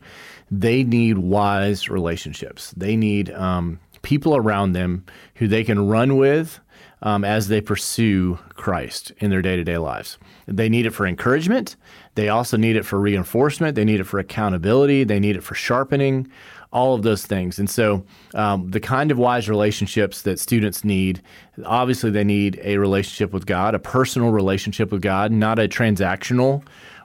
they 0.52 0.84
need 0.84 1.16
wise 1.16 1.88
relationships. 1.88 2.74
They 2.76 2.94
need 2.94 3.30
um, 3.30 3.80
people 4.02 4.36
around 4.36 4.72
them 4.72 5.04
who 5.36 5.48
they 5.48 5.64
can 5.64 5.88
run 5.88 6.18
with 6.18 6.60
um, 7.00 7.24
as 7.24 7.48
they 7.48 7.62
pursue 7.62 8.38
Christ 8.50 9.12
in 9.18 9.30
their 9.30 9.40
day 9.40 9.56
to 9.56 9.64
day 9.64 9.78
lives. 9.78 10.18
They 10.46 10.68
need 10.68 10.84
it 10.84 10.90
for 10.90 11.06
encouragement. 11.06 11.76
They 12.16 12.28
also 12.28 12.58
need 12.58 12.76
it 12.76 12.84
for 12.84 13.00
reinforcement. 13.00 13.76
They 13.76 13.84
need 13.84 13.98
it 13.98 14.04
for 14.04 14.18
accountability. 14.18 15.04
They 15.04 15.18
need 15.18 15.36
it 15.36 15.42
for 15.42 15.54
sharpening, 15.54 16.30
all 16.70 16.94
of 16.94 17.02
those 17.02 17.24
things. 17.24 17.58
And 17.58 17.70
so, 17.70 18.04
um, 18.34 18.70
the 18.70 18.80
kind 18.80 19.10
of 19.10 19.16
wise 19.16 19.48
relationships 19.48 20.20
that 20.22 20.38
students 20.38 20.84
need 20.84 21.22
obviously, 21.64 22.10
they 22.10 22.24
need 22.24 22.60
a 22.62 22.76
relationship 22.76 23.32
with 23.32 23.46
God, 23.46 23.74
a 23.74 23.78
personal 23.78 24.32
relationship 24.32 24.92
with 24.92 25.00
God, 25.00 25.32
not 25.32 25.58
a 25.58 25.66
transactional 25.66 26.62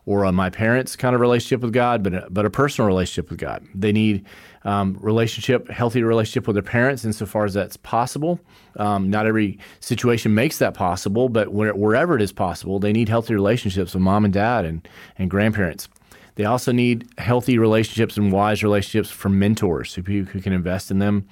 or 0.07 0.23
a 0.23 0.31
my 0.31 0.49
parents 0.49 0.95
kind 0.95 1.13
of 1.13 1.21
relationship 1.21 1.61
with 1.61 1.73
God, 1.73 2.01
but 2.01 2.13
a, 2.13 2.27
but 2.31 2.45
a 2.45 2.49
personal 2.49 2.87
relationship 2.87 3.29
with 3.29 3.37
God. 3.37 3.63
They 3.75 3.91
need 3.91 4.25
um, 4.63 4.97
relationship, 5.01 5.69
healthy 5.69 6.01
relationship 6.01 6.47
with 6.47 6.55
their 6.55 6.63
parents, 6.63 7.03
insofar 7.03 7.43
as 7.43 7.53
that's 7.53 7.75
possible. 7.75 8.39
Um, 8.77 9.09
not 9.09 9.27
every 9.27 9.59
situation 9.81 10.33
makes 10.33 10.59
that 10.59 10.73
possible, 10.73 11.27
but 11.27 11.49
where, 11.49 11.75
wherever 11.75 12.15
it 12.15 12.21
is 12.21 12.31
possible, 12.31 12.79
they 12.79 12.93
need 12.93 13.09
healthy 13.09 13.35
relationships 13.35 13.93
with 13.93 14.01
mom 14.01 14.23
and 14.23 14.33
dad 14.33 14.63
and, 14.63 14.87
and 15.17 15.29
grandparents. 15.29 15.89
They 16.35 16.45
also 16.45 16.71
need 16.71 17.09
healthy 17.17 17.57
relationships 17.57 18.15
and 18.15 18.31
wise 18.31 18.63
relationships 18.63 19.11
from 19.11 19.37
mentors 19.37 19.93
who, 19.93 20.01
who 20.01 20.39
can 20.39 20.53
invest 20.53 20.89
in 20.89 20.99
them. 20.99 21.27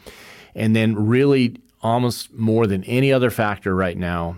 And 0.54 0.76
then, 0.76 0.96
really, 0.96 1.56
almost 1.82 2.34
more 2.34 2.68
than 2.68 2.84
any 2.84 3.14
other 3.14 3.30
factor 3.30 3.74
right 3.74 3.98
now 3.98 4.36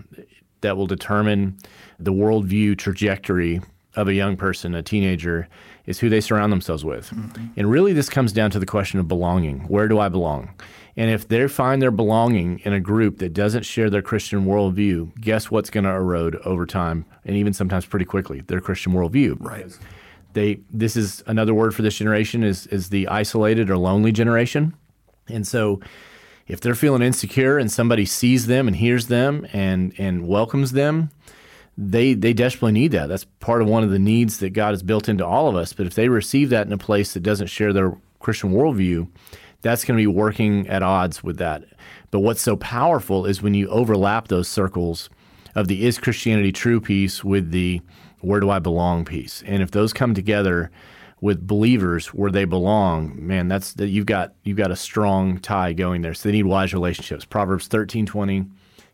that 0.60 0.76
will 0.76 0.86
determine 0.86 1.58
the 1.98 2.12
worldview 2.12 2.78
trajectory 2.78 3.60
of 3.98 4.06
a 4.06 4.14
young 4.14 4.36
person, 4.36 4.76
a 4.76 4.82
teenager, 4.82 5.48
is 5.86 5.98
who 5.98 6.08
they 6.08 6.20
surround 6.20 6.52
themselves 6.52 6.84
with. 6.84 7.10
Mm-hmm. 7.10 7.46
And 7.56 7.68
really, 7.70 7.92
this 7.92 8.08
comes 8.08 8.32
down 8.32 8.52
to 8.52 8.60
the 8.60 8.66
question 8.66 9.00
of 9.00 9.08
belonging. 9.08 9.66
Where 9.66 9.88
do 9.88 9.98
I 9.98 10.08
belong? 10.08 10.54
And 10.96 11.10
if 11.10 11.26
they 11.26 11.48
find 11.48 11.82
their 11.82 11.90
belonging 11.90 12.60
in 12.60 12.72
a 12.72 12.80
group 12.80 13.18
that 13.18 13.34
doesn't 13.34 13.64
share 13.64 13.90
their 13.90 14.02
Christian 14.02 14.46
worldview, 14.46 15.20
guess 15.20 15.50
what's 15.50 15.68
going 15.68 15.84
to 15.84 15.90
erode 15.90 16.36
over 16.44 16.64
time, 16.64 17.06
and 17.24 17.36
even 17.36 17.52
sometimes 17.52 17.86
pretty 17.86 18.04
quickly, 18.04 18.40
their 18.42 18.60
Christian 18.60 18.92
worldview. 18.92 19.36
Right. 19.40 19.66
They. 20.34 20.60
This 20.70 20.96
is 20.96 21.24
another 21.26 21.54
word 21.54 21.74
for 21.74 21.82
this 21.82 21.96
generation 21.96 22.44
is 22.44 22.68
is 22.68 22.90
the 22.90 23.08
isolated 23.08 23.68
or 23.68 23.78
lonely 23.78 24.12
generation, 24.12 24.74
and 25.28 25.46
so 25.46 25.80
if 26.46 26.60
they're 26.60 26.74
feeling 26.74 27.02
insecure 27.02 27.58
and 27.58 27.70
somebody 27.70 28.04
sees 28.04 28.46
them 28.46 28.68
and 28.68 28.76
hears 28.76 29.08
them 29.08 29.46
and 29.52 29.92
and 29.98 30.28
welcomes 30.28 30.72
them, 30.72 31.10
they 31.80 32.12
they 32.12 32.32
desperately 32.32 32.72
need 32.72 32.90
that. 32.90 33.08
That's 33.08 33.24
part 33.38 33.62
of 33.62 33.68
one 33.68 33.84
of 33.84 33.90
the 33.90 34.00
needs 34.00 34.38
that 34.38 34.50
God 34.50 34.70
has 34.70 34.82
built 34.82 35.08
into 35.08 35.24
all 35.24 35.48
of 35.48 35.54
us. 35.54 35.72
But 35.72 35.86
if 35.86 35.94
they 35.94 36.08
receive 36.08 36.50
that 36.50 36.66
in 36.66 36.72
a 36.72 36.78
place 36.78 37.14
that 37.14 37.22
doesn't 37.22 37.46
share 37.46 37.72
their 37.72 37.96
Christian 38.18 38.52
worldview, 38.52 39.08
that's 39.62 39.84
going 39.84 39.96
to 39.96 40.02
be 40.02 40.08
working 40.08 40.66
at 40.68 40.82
odds 40.82 41.22
with 41.22 41.38
that. 41.38 41.64
But 42.10 42.20
what's 42.20 42.42
so 42.42 42.56
powerful 42.56 43.26
is 43.26 43.42
when 43.42 43.54
you 43.54 43.68
overlap 43.68 44.26
those 44.26 44.48
circles 44.48 45.08
of 45.54 45.68
the 45.68 45.86
is 45.86 45.98
Christianity 45.98 46.50
true 46.50 46.80
piece 46.80 47.22
with 47.22 47.52
the 47.52 47.80
where 48.20 48.40
do 48.40 48.50
I 48.50 48.58
belong 48.58 49.04
piece. 49.04 49.44
And 49.46 49.62
if 49.62 49.70
those 49.70 49.92
come 49.92 50.14
together 50.14 50.72
with 51.20 51.46
believers 51.46 52.08
where 52.08 52.32
they 52.32 52.44
belong, 52.44 53.14
man, 53.24 53.46
that's 53.46 53.74
that 53.74 53.88
you've 53.88 54.06
got 54.06 54.34
you've 54.42 54.56
got 54.56 54.72
a 54.72 54.76
strong 54.76 55.38
tie 55.38 55.74
going 55.74 56.02
there. 56.02 56.14
So 56.14 56.28
they 56.28 56.32
need 56.32 56.46
wise 56.46 56.74
relationships. 56.74 57.24
Proverbs 57.24 57.68
thirteen 57.68 58.04
twenty 58.04 58.46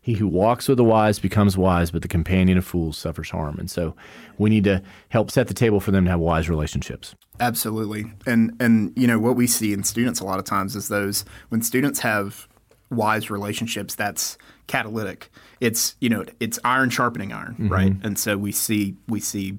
he 0.05 0.13
who 0.13 0.27
walks 0.27 0.67
with 0.67 0.77
the 0.77 0.83
wise 0.83 1.17
becomes 1.17 1.57
wise, 1.57 1.89
but 1.89 2.03
the 2.03 2.07
companion 2.07 2.59
of 2.59 2.63
fools 2.63 2.95
suffers 2.95 3.31
harm. 3.31 3.57
And 3.57 3.71
so 3.71 3.95
we 4.37 4.51
need 4.51 4.63
to 4.65 4.83
help 5.09 5.31
set 5.31 5.47
the 5.47 5.53
table 5.55 5.79
for 5.79 5.89
them 5.89 6.05
to 6.05 6.11
have 6.11 6.19
wise 6.19 6.47
relationships. 6.47 7.15
Absolutely. 7.39 8.13
And 8.27 8.55
and 8.59 8.93
you 8.95 9.07
know 9.07 9.17
what 9.17 9.35
we 9.35 9.47
see 9.47 9.73
in 9.73 9.83
students 9.83 10.19
a 10.19 10.23
lot 10.23 10.37
of 10.37 10.45
times 10.45 10.75
is 10.75 10.89
those 10.89 11.25
when 11.49 11.63
students 11.63 12.01
have 12.01 12.47
wise 12.91 13.31
relationships 13.31 13.95
that's 13.95 14.37
catalytic. 14.67 15.31
It's 15.59 15.95
you 15.99 16.09
know 16.09 16.23
it's 16.39 16.59
iron 16.63 16.91
sharpening 16.91 17.33
iron, 17.33 17.53
mm-hmm. 17.53 17.69
right? 17.69 17.93
And 18.03 18.19
so 18.19 18.37
we 18.37 18.51
see 18.51 18.97
we 19.07 19.19
see 19.19 19.57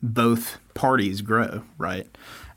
both 0.00 0.60
parties 0.74 1.22
grow, 1.22 1.64
right? 1.76 2.06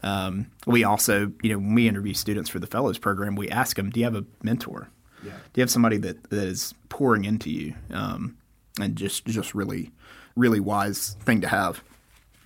Um, 0.04 0.52
we 0.68 0.84
also, 0.84 1.32
you 1.42 1.50
know, 1.50 1.58
when 1.58 1.74
we 1.74 1.88
interview 1.88 2.14
students 2.14 2.52
for 2.52 2.60
the 2.60 2.68
fellows 2.68 3.00
program, 3.00 3.36
we 3.36 3.50
ask 3.50 3.78
them, 3.78 3.90
"Do 3.90 4.00
you 4.00 4.04
have 4.04 4.16
a 4.16 4.26
mentor?" 4.44 4.92
Yeah. 5.26 5.32
Do 5.32 5.60
you 5.60 5.62
have 5.62 5.72
somebody 5.72 5.98
that, 5.98 6.30
that 6.30 6.48
is 6.48 6.74
pouring 6.90 7.26
into 7.26 7.50
you? 7.50 7.74
Um, 7.92 8.38
and 8.80 8.96
just 8.96 9.26
just 9.26 9.56
really 9.56 9.92
really 10.36 10.60
wise 10.60 11.16
thing 11.22 11.42
to 11.42 11.48
have. 11.48 11.84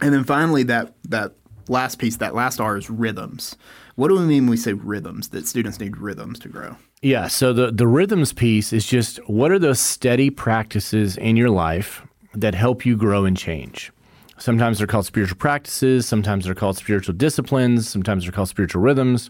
And 0.01 0.13
then 0.13 0.23
finally, 0.23 0.63
that 0.63 0.93
that 1.05 1.33
last 1.67 1.99
piece, 1.99 2.17
that 2.17 2.35
last 2.35 2.59
R 2.59 2.77
is 2.77 2.89
rhythms. 2.89 3.55
What 3.95 4.07
do 4.07 4.15
we 4.15 4.21
mean 4.21 4.43
when 4.43 4.51
we 4.51 4.57
say 4.57 4.73
rhythms? 4.73 5.29
That 5.29 5.47
students 5.47 5.79
need 5.79 5.97
rhythms 5.97 6.39
to 6.39 6.49
grow. 6.49 6.77
Yeah. 7.01 7.27
So 7.27 7.53
the 7.53 7.71
the 7.71 7.87
rhythms 7.87 8.33
piece 8.33 8.73
is 8.73 8.85
just 8.85 9.17
what 9.29 9.51
are 9.51 9.59
those 9.59 9.79
steady 9.79 10.29
practices 10.29 11.17
in 11.17 11.35
your 11.35 11.49
life 11.49 12.03
that 12.33 12.55
help 12.55 12.85
you 12.85 12.95
grow 12.95 13.25
and 13.25 13.35
change. 13.35 13.91
Sometimes 14.39 14.77
they're 14.77 14.87
called 14.87 15.05
spiritual 15.05 15.37
practices. 15.37 16.05
Sometimes 16.05 16.45
they're 16.45 16.55
called 16.55 16.77
spiritual 16.77 17.13
disciplines. 17.13 17.89
Sometimes 17.89 18.23
they're 18.23 18.31
called 18.31 18.49
spiritual 18.49 18.81
rhythms. 18.81 19.29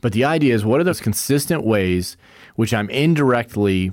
But 0.00 0.12
the 0.12 0.24
idea 0.24 0.54
is 0.54 0.64
what 0.64 0.80
are 0.80 0.84
those 0.84 1.00
consistent 1.00 1.64
ways 1.64 2.16
which 2.56 2.74
I'm 2.74 2.90
indirectly 2.90 3.92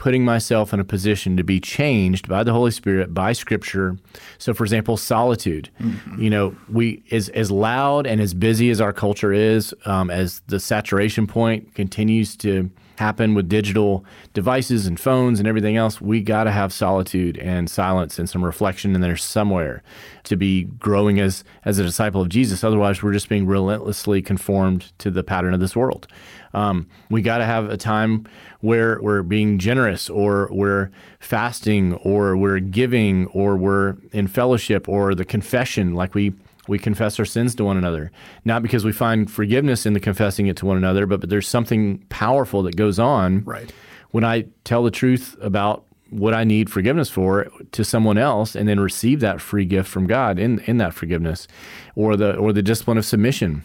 putting 0.00 0.24
myself 0.24 0.72
in 0.72 0.80
a 0.80 0.84
position 0.84 1.36
to 1.36 1.44
be 1.44 1.60
changed 1.60 2.26
by 2.26 2.42
the 2.42 2.52
Holy 2.52 2.70
Spirit, 2.70 3.12
by 3.12 3.34
Scripture. 3.34 3.98
So, 4.38 4.54
for 4.54 4.64
example, 4.64 4.96
solitude. 4.96 5.68
Mm-hmm. 5.78 6.22
You 6.22 6.30
know, 6.30 6.56
we 6.72 7.02
as 7.12 7.28
as 7.28 7.50
loud 7.50 8.06
and 8.06 8.20
as 8.20 8.32
busy 8.32 8.70
as 8.70 8.80
our 8.80 8.94
culture 8.94 9.32
is, 9.32 9.74
um, 9.84 10.10
as 10.10 10.40
the 10.46 10.58
saturation 10.58 11.26
point 11.26 11.74
continues 11.74 12.34
to 12.38 12.70
happen 13.00 13.34
with 13.34 13.48
digital 13.48 14.04
devices 14.34 14.86
and 14.86 15.00
phones 15.00 15.40
and 15.40 15.48
everything 15.48 15.76
else, 15.76 16.00
we 16.00 16.20
got 16.20 16.44
to 16.44 16.50
have 16.50 16.70
solitude 16.70 17.38
and 17.38 17.68
silence 17.70 18.18
and 18.18 18.28
some 18.28 18.44
reflection 18.44 18.94
in 18.94 19.00
there 19.00 19.16
somewhere 19.16 19.82
to 20.24 20.36
be 20.36 20.64
growing 20.64 21.18
as 21.18 21.42
as 21.64 21.78
a 21.78 21.82
disciple 21.82 22.20
of 22.20 22.28
Jesus. 22.28 22.62
Otherwise, 22.62 23.02
we're 23.02 23.14
just 23.14 23.30
being 23.30 23.46
relentlessly 23.46 24.20
conformed 24.20 24.92
to 24.98 25.10
the 25.10 25.24
pattern 25.24 25.54
of 25.54 25.60
this 25.60 25.74
world. 25.74 26.06
Um, 26.52 26.88
we 27.08 27.22
got 27.22 27.38
to 27.38 27.46
have 27.46 27.70
a 27.70 27.76
time 27.76 28.26
where 28.60 29.00
we're 29.00 29.22
being 29.22 29.58
generous, 29.58 30.10
or 30.10 30.48
we're 30.52 30.90
fasting, 31.20 31.94
or 31.94 32.36
we're 32.36 32.60
giving, 32.60 33.26
or 33.28 33.56
we're 33.56 33.96
in 34.12 34.26
fellowship, 34.28 34.88
or 34.88 35.14
the 35.14 35.24
confession, 35.24 35.94
like 35.94 36.14
we 36.14 36.34
we 36.70 36.78
confess 36.78 37.18
our 37.18 37.24
sins 37.26 37.54
to 37.56 37.64
one 37.64 37.76
another. 37.76 38.10
Not 38.44 38.62
because 38.62 38.84
we 38.84 38.92
find 38.92 39.30
forgiveness 39.30 39.84
in 39.84 39.92
the 39.92 40.00
confessing 40.00 40.46
it 40.46 40.56
to 40.58 40.66
one 40.66 40.76
another, 40.78 41.04
but, 41.04 41.20
but 41.20 41.28
there's 41.28 41.48
something 41.48 41.98
powerful 42.08 42.62
that 42.62 42.76
goes 42.76 42.98
on 42.98 43.42
Right. 43.44 43.70
when 44.12 44.24
I 44.24 44.46
tell 44.64 44.82
the 44.84 44.90
truth 44.90 45.36
about 45.42 45.84
what 46.10 46.32
I 46.34 46.44
need 46.44 46.70
forgiveness 46.70 47.10
for 47.10 47.46
to 47.72 47.84
someone 47.84 48.18
else 48.18 48.56
and 48.56 48.68
then 48.68 48.80
receive 48.80 49.20
that 49.20 49.40
free 49.40 49.64
gift 49.64 49.88
from 49.88 50.06
God 50.06 50.38
in, 50.38 50.58
in 50.60 50.78
that 50.78 50.94
forgiveness 50.94 51.46
or 51.94 52.16
the 52.16 52.34
or 52.36 52.52
the 52.52 52.62
discipline 52.62 52.98
of 52.98 53.04
submission. 53.04 53.62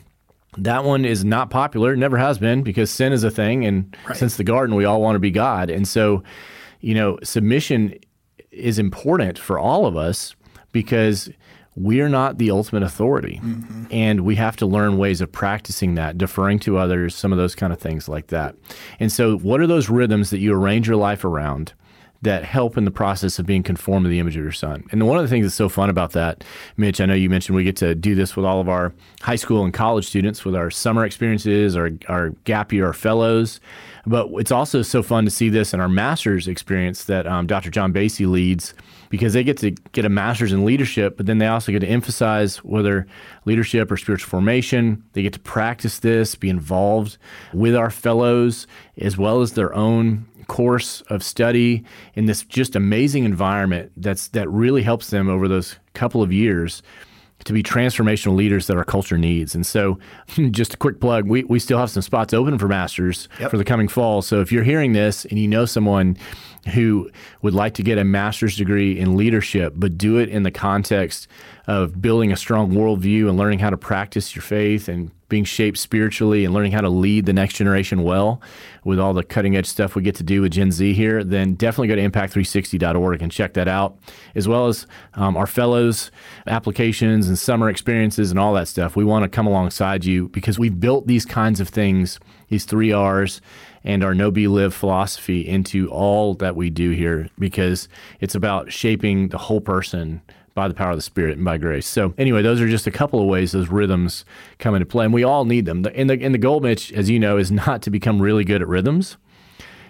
That 0.58 0.84
one 0.84 1.06
is 1.06 1.26
not 1.26 1.50
popular, 1.50 1.94
it 1.94 1.98
never 1.98 2.18
has 2.18 2.38
been 2.38 2.62
because 2.64 2.90
sin 2.92 3.14
is 3.14 3.24
a 3.24 3.32
thing 3.32 3.66
and 3.66 3.96
Right. 4.08 4.16
since 4.18 4.38
the 4.38 4.44
garden 4.44 4.76
we 4.76 4.86
all 4.86 5.02
want 5.02 5.16
to 5.16 5.20
be 5.20 5.32
God. 5.32 5.70
And 5.70 5.88
so, 5.88 6.24
you 6.82 6.94
know, 6.96 7.18
submission 7.24 7.96
is 8.52 8.78
important 8.80 9.38
for 9.40 9.58
all 9.60 9.86
of 9.86 9.98
us 9.98 10.36
because 10.72 11.30
we're 11.76 12.10
not 12.10 12.38
the 12.38 12.52
ultimate 12.52 12.84
authority. 12.84 13.42
And 13.92 14.22
we 14.22 14.36
have 14.36 14.56
to 14.58 14.66
learn 14.66 14.98
ways 14.98 15.22
of 15.22 15.32
practicing 15.32 15.96
that, 15.96 16.18
deferring 16.18 16.60
to 16.60 16.78
others, 16.78 17.16
some 17.16 17.32
of 17.32 17.38
those 17.38 17.56
kind 17.56 17.74
of 17.74 17.80
things 17.80 18.08
like 18.08 18.28
that. 18.28 18.56
And 19.00 19.12
so, 19.12 19.38
what 19.40 19.60
are 19.60 19.68
those 19.68 19.90
rhythms 19.90 20.30
that 20.30 20.40
you 20.40 20.54
arrange 20.54 20.88
your 20.88 20.98
life 20.98 21.26
around? 21.26 21.74
That 22.22 22.44
help 22.44 22.76
in 22.76 22.86
the 22.86 22.92
process 22.92 23.38
of 23.38 23.46
being 23.46 23.62
conformed 23.62 24.06
to 24.06 24.10
the 24.10 24.18
image 24.20 24.36
of 24.36 24.42
your 24.42 24.52
son. 24.52 24.86
And 24.92 25.06
one 25.06 25.18
of 25.18 25.24
the 25.24 25.30
things 25.30 25.46
that's 25.46 25.54
so 25.54 25.70
fun 25.70 25.92
about 25.92 26.14
that, 26.14 26.44
Mitch, 26.76 27.00
I 27.00 27.06
know 27.06 27.14
you 27.14 27.30
mentioned 27.30 27.56
we 27.56 27.64
get 27.64 27.76
to 27.78 27.94
do 27.94 28.16
this 28.16 28.36
with 28.36 28.46
all 28.46 28.60
of 28.60 28.68
our 28.68 28.94
high 29.22 29.36
school 29.36 29.64
and 29.64 29.72
college 29.72 30.08
students 30.08 30.44
with 30.44 30.56
our 30.56 30.72
summer 30.72 31.06
experiences, 31.06 31.76
our, 31.76 31.92
our 32.08 32.30
gap 32.46 32.74
year, 32.74 32.88
our 32.88 32.94
fellows. 32.94 33.60
But 34.08 34.30
it's 34.36 34.52
also 34.52 34.82
so 34.82 35.04
fun 35.04 35.26
to 35.26 35.30
see 35.30 35.50
this 35.50 35.72
in 35.72 35.80
our 35.80 35.90
master's 35.90 36.48
experience 36.48 37.04
that 37.04 37.28
um, 37.28 37.46
Dr. 37.46 37.70
John 37.70 37.94
Basie 37.94 38.28
leads 38.28 38.74
because 39.10 39.34
they 39.34 39.44
get 39.44 39.58
to 39.58 39.72
get 39.92 40.06
a 40.06 40.10
master's 40.10 40.52
in 40.52 40.66
leadership, 40.66 41.18
but 41.18 41.26
then 41.26 41.38
they 41.38 41.48
also 41.48 41.72
get 41.72 41.80
to 41.80 41.88
emphasize 41.88 42.58
whether 42.58 43.08
leadership 43.46 43.92
or 43.92 43.98
spiritual 43.98 44.30
formation. 44.30 45.04
They 45.14 45.22
get 45.22 45.34
to 45.34 45.40
practice 45.40 46.00
this, 46.00 46.36
be 46.36 46.50
involved 46.50 47.18
with 47.54 47.76
our 47.76 47.90
fellows, 47.90 48.68
as 48.98 49.18
well 49.18 49.42
as 49.42 49.54
their 49.54 49.74
own 49.74 50.26
course 50.48 51.02
of 51.10 51.24
study 51.24 51.84
in 52.14 52.26
this 52.26 52.44
just 52.44 52.76
amazing 52.76 53.24
environment 53.24 53.92
that's 53.98 54.28
that 54.30 54.50
really 54.50 54.84
helps 54.84 55.10
them 55.10 55.28
over 55.28 55.48
those 55.48 55.80
couple 55.94 56.22
of 56.22 56.32
years 56.32 56.84
to 57.44 57.54
be 57.54 57.62
transformational 57.62 58.36
leaders 58.36 58.66
that 58.68 58.78
our 58.78 58.84
culture 58.84 59.18
needs. 59.18 59.54
And 59.54 59.66
so, 59.66 60.00
just 60.52 60.74
a 60.74 60.78
quick 60.78 61.00
plug 61.00 61.28
we, 61.28 61.44
we 61.44 61.60
still 61.60 61.78
have 61.78 61.90
some 61.92 62.02
spots 62.02 62.34
open 62.34 62.58
for 62.58 62.68
masters 62.68 63.28
Yep. 63.40 63.52
for 63.52 63.58
the 63.58 63.66
coming 63.66 63.88
fall. 63.88 64.22
So, 64.22 64.42
if 64.42 64.52
you're 64.52 64.64
hearing 64.64 64.94
this 64.94 65.26
and 65.26 65.38
you 65.38 65.48
know 65.48 65.66
someone 65.66 66.18
who 66.74 67.10
would 67.44 67.54
like 67.54 67.76
to 67.76 67.84
get 67.84 67.98
a 68.00 68.04
master's 68.04 68.58
degree 68.58 68.98
in 68.98 69.16
leadership, 69.16 69.74
but 69.76 69.98
do 69.98 70.18
it 70.18 70.30
in 70.30 70.42
the 70.44 70.50
context 70.52 71.28
of 71.68 72.02
building 72.02 72.32
a 72.32 72.38
strong 72.38 72.72
worldview 72.72 73.28
and 73.28 73.38
learning 73.38 73.60
how 73.60 73.70
to 73.70 73.78
practice 73.78 74.36
your 74.36 74.44
faith 74.44 74.88
and 74.88 75.12
being 75.28 75.44
shaped 75.44 75.78
spiritually 75.78 76.46
and 76.46 76.54
learning 76.54 76.72
how 76.72 76.82
to 76.82 76.90
lead 76.90 77.26
the 77.26 77.34
next 77.34 77.56
generation 77.56 78.04
well 78.04 78.40
with 78.84 79.00
all 79.00 79.14
the 79.14 79.24
cutting 79.24 79.56
edge 79.56 79.66
stuff 79.66 79.96
we 79.96 80.04
get 80.04 80.14
to 80.14 80.24
do 80.24 80.42
with 80.42 80.52
Gen 80.52 80.72
Z 80.72 80.94
here, 80.94 81.24
then 81.24 81.56
definitely 81.56 81.88
go 81.88 81.96
to 81.96 82.10
impact360.org 82.10 83.22
and 83.24 83.32
check 83.32 83.54
that 83.54 83.68
out, 83.68 83.98
as 84.36 84.48
well 84.48 84.68
as 84.68 84.86
um, 85.16 85.36
our 85.36 85.48
fellows 85.48 86.12
applications 86.46 87.28
and 87.28 87.40
summer 87.40 87.70
experiences 87.70 88.30
and 88.30 88.40
all 88.40 88.54
that 88.54 88.68
stuff. 88.68 88.96
We 88.96 89.04
want 89.04 89.24
to 89.24 89.30
come 89.30 89.48
alongside 89.48 90.06
you 90.06 90.30
because 90.30 90.60
we've 90.60 90.80
built 90.80 91.08
these 91.08 91.26
kinds 91.26 91.60
of 91.60 91.70
things, 91.70 92.20
these 92.50 92.66
three 92.66 92.92
R's 92.92 93.42
and 93.84 94.04
our 94.04 94.14
Know 94.14 94.30
Be 94.30 94.48
Live 94.48 94.76
philosophy 94.76 95.48
into 95.48 95.90
all 95.90 96.36
that 96.36 96.56
we 96.56 96.70
do 96.70 96.92
here 96.92 97.30
because 97.40 97.88
it's 98.20 98.36
about 98.36 98.72
shaping 98.72 99.30
the 99.30 99.38
whole 99.38 99.62
person 99.62 100.22
by 100.56 100.68
the 100.68 100.74
power 100.74 100.92
of 100.92 100.98
the 100.98 101.02
Spirit 101.02 101.36
and 101.36 101.46
by 101.46 101.58
grace. 101.58 101.86
So 101.86 102.16
anyway, 102.18 102.42
those 102.42 102.60
are 102.62 102.68
just 102.68 102.88
a 102.88 102.92
couple 102.92 103.22
of 103.22 103.28
ways 103.28 103.52
those 103.52 103.70
rhythms 103.70 104.26
come 104.58 104.74
into 104.74 104.86
play, 104.86 105.06
and 105.06 105.14
we 105.14 105.24
all 105.24 105.46
need 105.46 105.66
them. 105.66 105.86
And 105.94 106.10
the 106.10 106.20
and 106.20 106.34
the 106.34 106.40
goal, 106.40 106.62
Mitch, 106.62 106.92
as 106.94 107.10
you 107.10 107.20
know, 107.20 107.38
is 107.38 107.52
not 107.52 107.84
to 107.84 107.92
become 107.92 108.20
really 108.22 108.44
good 108.44 108.62
at 108.62 108.68
rhythms. 108.68 109.18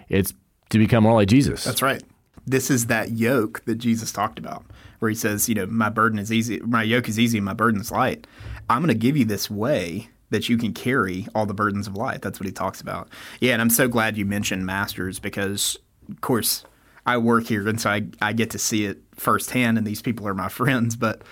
It's 0.08 0.34
to 0.70 0.78
become 0.78 1.04
more 1.04 1.14
like 1.14 1.28
Jesus. 1.28 1.64
That's 1.64 1.82
right. 1.82 2.02
This 2.46 2.70
is 2.70 2.86
that 2.86 3.12
yoke 3.12 3.64
that 3.64 3.76
Jesus 3.76 4.12
talked 4.12 4.38
about, 4.38 4.64
where 4.98 5.08
he 5.08 5.14
says, 5.14 5.48
you 5.48 5.54
know, 5.54 5.66
my 5.66 5.88
burden 5.88 6.18
is 6.18 6.30
easy, 6.30 6.60
my 6.60 6.82
yoke 6.82 7.08
is 7.08 7.18
easy, 7.18 7.40
my 7.40 7.54
burden 7.54 7.80
is 7.80 7.90
light. 7.90 8.26
I'm 8.68 8.82
going 8.82 8.92
to 8.92 8.98
give 8.98 9.16
you 9.16 9.24
this 9.24 9.50
way 9.50 10.08
that 10.30 10.48
you 10.48 10.58
can 10.58 10.72
carry 10.72 11.26
all 11.34 11.46
the 11.46 11.54
burdens 11.54 11.86
of 11.86 11.96
life. 11.96 12.20
That's 12.20 12.38
what 12.40 12.46
he 12.46 12.52
talks 12.52 12.80
about. 12.80 13.08
Yeah, 13.40 13.52
and 13.52 13.62
I'm 13.62 13.70
so 13.70 13.88
glad 13.88 14.16
you 14.16 14.24
mentioned 14.24 14.66
masters 14.66 15.18
because, 15.18 15.76
of 16.08 16.20
course, 16.20 16.64
I 17.04 17.16
work 17.18 17.46
here, 17.46 17.68
and 17.68 17.80
so 17.80 17.90
I, 17.90 18.06
I 18.20 18.32
get 18.32 18.50
to 18.50 18.58
see 18.58 18.86
it 18.86 18.98
firsthand, 19.16 19.78
and 19.78 19.86
these 19.86 20.02
people 20.02 20.26
are 20.26 20.34
my 20.34 20.48
friends. 20.60 20.96
But 20.96 21.22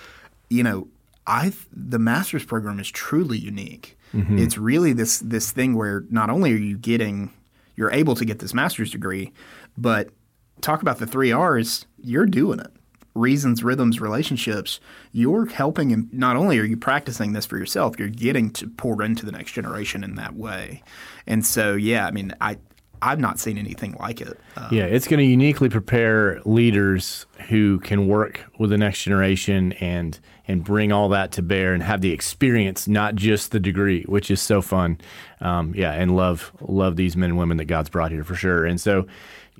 you 0.49 0.63
know, 0.63 0.87
I 1.27 1.53
the 1.71 1.99
master's 1.99 2.45
program 2.45 2.79
is 2.79 2.89
truly 2.89 3.37
unique. 3.37 3.97
Mm-hmm. 4.13 4.37
It's 4.37 4.57
really 4.57 4.93
this 4.93 5.19
this 5.19 5.51
thing 5.51 5.75
where 5.75 6.03
not 6.09 6.29
only 6.29 6.53
are 6.53 6.57
you 6.57 6.77
getting 6.77 7.31
you're 7.75 7.91
able 7.91 8.15
to 8.15 8.25
get 8.25 8.39
this 8.39 8.53
master's 8.53 8.91
degree, 8.91 9.33
but 9.77 10.09
talk 10.61 10.81
about 10.81 10.99
the 10.99 11.05
three 11.05 11.31
R's, 11.31 11.85
you're 12.01 12.25
doing 12.25 12.59
it. 12.59 12.71
Reasons, 13.13 13.63
rhythms, 13.63 14.01
relationships. 14.01 14.79
You're 15.13 15.45
helping, 15.45 15.93
and 15.93 16.11
not 16.13 16.35
only 16.35 16.59
are 16.59 16.65
you 16.65 16.75
practicing 16.75 17.31
this 17.31 17.45
for 17.45 17.57
yourself, 17.57 17.97
you're 17.97 18.09
getting 18.09 18.51
to 18.51 18.67
pour 18.67 19.01
into 19.01 19.25
the 19.25 19.31
next 19.31 19.53
generation 19.53 20.03
in 20.03 20.15
that 20.15 20.35
way. 20.35 20.83
And 21.25 21.45
so, 21.45 21.75
yeah, 21.75 22.07
I 22.07 22.11
mean, 22.11 22.33
I 22.41 22.57
I've 23.01 23.19
not 23.19 23.39
seen 23.39 23.57
anything 23.57 23.95
like 23.99 24.21
it. 24.21 24.39
Uh, 24.55 24.69
Yeah, 24.71 24.83
it's 24.83 25.07
going 25.07 25.19
to 25.19 25.25
uniquely 25.25 25.69
prepare 25.69 26.41
leaders 26.45 27.25
who 27.49 27.79
can 27.79 28.07
work 28.07 28.41
with 28.57 28.69
the 28.69 28.77
next 28.77 29.03
generation 29.03 29.73
and 29.73 30.19
and 30.47 30.63
bring 30.63 30.91
all 30.91 31.09
that 31.09 31.31
to 31.33 31.41
bear 31.41 31.73
and 31.73 31.81
have 31.81 32.01
the 32.01 32.11
experience, 32.11 32.87
not 32.87 33.15
just 33.15 33.51
the 33.51 33.59
degree, 33.59 34.03
which 34.03 34.29
is 34.29 34.41
so 34.41 34.61
fun. 34.61 34.99
Um, 35.41 35.73
yeah, 35.75 35.91
and 35.93 36.15
love 36.15 36.51
love 36.61 36.95
these 36.95 37.17
men 37.17 37.31
and 37.31 37.39
women 37.39 37.57
that 37.57 37.65
God's 37.65 37.89
brought 37.89 38.11
here 38.11 38.23
for 38.23 38.35
sure. 38.35 38.65
And 38.65 38.79
so, 38.79 39.07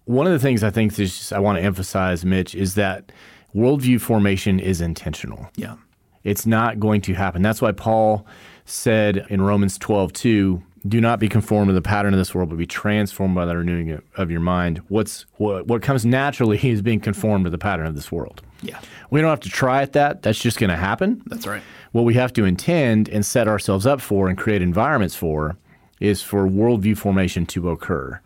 one 0.06 0.28
of 0.28 0.34
the 0.34 0.40
things 0.40 0.64
I 0.64 0.70
think 0.70 0.98
is 1.00 1.18
just, 1.18 1.34
I 1.34 1.40
want 1.40 1.58
to 1.58 1.64
emphasize, 1.64 2.24
Mitch, 2.24 2.54
is 2.56 2.76
that 2.76 3.12
worldview 3.56 4.00
formation 4.02 4.60
is 4.60 4.82
intentional. 4.82 5.50
yeah, 5.56 5.76
It's 6.24 6.46
not 6.46 6.80
going 6.80 7.02
to 7.02 7.14
happen. 7.14 7.42
That's 7.42 7.62
why 7.62 7.72
Paul 7.72 8.26
said 8.66 9.26
in 9.30 9.42
Romans 9.42 9.78
12, 9.78 10.12
2, 10.14 10.64
do 10.88 11.02
not 11.02 11.20
be 11.20 11.28
conformed 11.28 11.70
to 11.70 11.74
the 11.74 11.82
pattern 11.82 12.14
of 12.14 12.20
this 12.20 12.36
world, 12.36 12.50
but 12.50 12.58
be 12.58 12.68
transformed 12.68 13.36
by 13.36 13.46
the 13.46 13.58
renewing 13.58 14.02
of 14.18 14.30
your 14.30 14.40
mind. 14.40 14.82
What's 14.90 15.26
what, 15.38 15.68
what 15.68 15.82
comes 15.82 16.06
naturally 16.06 16.60
is 16.70 16.82
being 16.82 17.00
conformed 17.00 17.46
to 17.46 17.50
the 17.50 17.58
pattern 17.58 17.88
of 17.88 17.96
this 17.96 18.12
world. 18.12 18.42
yeah, 18.62 18.80
We 19.10 19.22
don't 19.22 19.30
have 19.30 19.40
to 19.42 19.50
try 19.50 19.82
at 19.82 19.94
that. 19.94 20.22
That's 20.22 20.40
just 20.40 20.60
going 20.60 20.70
to 20.70 20.76
happen. 20.76 21.22
that's 21.26 21.48
right. 21.48 21.64
What 21.92 22.04
we 22.04 22.14
have 22.16 22.34
to 22.34 22.46
intend 22.46 23.10
and 23.10 23.26
set 23.26 23.48
ourselves 23.48 23.86
up 23.86 24.02
for 24.02 24.28
and 24.28 24.38
create 24.38 24.62
environments 24.62 25.16
for 25.16 25.58
is 26.00 26.22
for 26.22 26.48
worldview 26.48 26.98
formation 26.98 27.46
to 27.48 27.70
occur. 27.70 28.20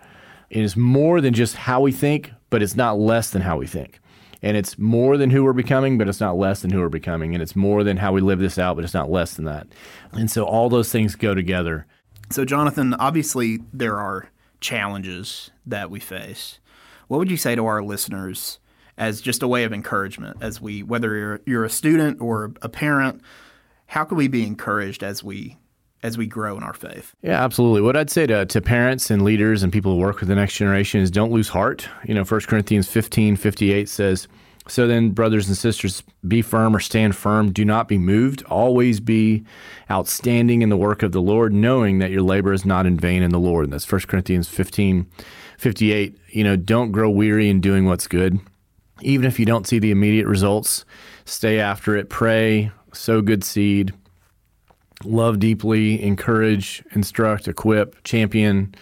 It 0.50 0.64
is 0.64 0.76
more 0.76 1.22
than 1.22 1.34
just 1.34 1.56
how 1.56 1.82
we 1.82 1.92
think, 1.92 2.32
but 2.50 2.64
it's 2.64 2.76
not 2.76 2.98
less 3.00 3.30
than 3.30 3.44
how 3.44 3.58
we 3.58 3.68
think. 3.68 4.00
And 4.42 4.56
it's 4.56 4.80
more 4.80 5.18
than 5.18 5.30
who 5.30 5.44
we're 5.44 5.54
becoming, 5.54 5.98
but 5.98 6.08
it's 6.08 6.22
not 6.22 6.38
less 6.38 6.62
than 6.62 6.72
who 6.72 6.80
we're 6.80 6.90
becoming. 6.90 7.34
And 7.34 7.44
it's 7.44 7.56
more 7.56 7.84
than 7.84 7.98
how 7.98 8.14
we 8.14 8.22
live 8.22 8.40
this 8.40 8.58
out, 8.58 8.76
but 8.76 8.86
it's 8.86 8.94
not 8.94 9.12
less 9.12 9.34
than 9.34 9.46
that. 9.46 9.68
And 10.14 10.32
so 10.32 10.46
all 10.46 10.70
those 10.70 10.92
things 10.92 11.16
go 11.16 11.36
together. 11.36 11.86
So, 12.32 12.46
Jonathan, 12.46 12.94
obviously 12.96 13.60
there 13.74 13.98
are 13.98 14.30
challenges 14.62 15.52
that 15.66 15.90
we 15.90 16.00
face. 16.00 16.60
What 17.08 17.18
would 17.18 17.32
you 17.32 17.38
say 17.38 17.56
to 17.56 17.66
our 17.66 17.82
listeners 17.82 18.60
as 18.98 19.22
just 19.22 19.42
a 19.42 19.48
way 19.48 19.64
of 19.64 19.74
encouragement, 19.74 20.38
as 20.42 20.62
we, 20.62 20.84
whether 20.84 21.16
you're, 21.16 21.42
you're 21.46 21.66
a 21.66 21.70
student 21.70 22.22
or 22.22 22.52
a 22.62 22.70
parent, 22.70 23.22
how 23.88 24.04
can 24.04 24.18
we 24.18 24.28
be 24.28 24.46
encouraged 24.46 25.04
as 25.04 25.24
we 25.24 25.58
as 26.02 26.18
we 26.18 26.26
grow 26.26 26.56
in 26.56 26.64
our 26.64 26.74
faith? 26.74 27.14
Yeah, 27.22 27.44
absolutely. 27.44 27.82
What 27.82 27.98
I'd 27.98 28.10
say 28.10 28.26
to, 28.28 28.46
to 28.46 28.62
parents 28.62 29.12
and 29.12 29.24
leaders 29.24 29.64
and 29.64 29.74
people 29.74 29.96
who 29.96 29.98
work 29.98 30.22
with 30.22 30.30
the 30.30 30.36
next 30.36 30.56
generation 30.56 31.02
is 31.02 31.12
don't 31.12 31.32
lose 31.32 31.50
heart. 31.50 31.90
You 32.06 32.14
know, 32.14 32.24
1 32.24 32.42
Corinthians 32.42 32.88
15 32.88 33.36
58 33.36 33.90
says, 33.90 34.28
So 34.70 34.88
then, 34.88 35.10
brothers 35.10 35.48
and 35.48 35.58
sisters, 35.58 36.04
be 36.28 36.42
firm 36.42 36.76
or 36.76 36.80
stand 36.80 37.16
firm. 37.16 37.52
Do 37.52 37.66
not 37.66 37.88
be 37.88 37.98
moved. 37.98 38.44
Always 38.44 39.00
be 39.00 39.44
outstanding 39.90 40.62
in 40.62 40.70
the 40.70 40.78
work 40.78 41.04
of 41.04 41.12
the 41.12 41.22
Lord, 41.22 41.54
knowing 41.54 42.00
that 42.00 42.12
your 42.12 42.22
labor 42.22 42.54
is 42.54 42.66
not 42.66 42.86
in 42.86 42.98
vain 42.98 43.24
in 43.24 43.32
the 43.32 43.40
Lord. 43.40 43.66
And 43.66 43.74
that's 43.74 43.92
1 43.92 44.02
Corinthians 44.02 44.48
15 44.48 45.06
58. 45.58 46.18
You 46.30 46.44
know, 46.44 46.56
don't 46.56 46.92
grow 46.92 47.10
weary 47.10 47.50
in 47.50 47.60
doing 47.60 47.86
what's 47.86 48.08
good. 48.08 48.40
Even 49.02 49.26
if 49.26 49.40
you 49.40 49.46
don't 49.46 49.68
see 49.68 49.80
the 49.80 49.92
immediate 49.92 50.28
results, 50.28 50.86
stay 51.26 51.60
after 51.60 51.98
it. 51.98 52.10
Pray, 52.10 52.72
sow 52.94 53.22
good 53.22 53.44
seed 53.44 53.94
love 55.04 55.40
deeply, 55.40 56.02
encourage, 56.02 56.84
instruct, 56.92 57.48
equip, 57.48 58.02
champion, 58.04 58.76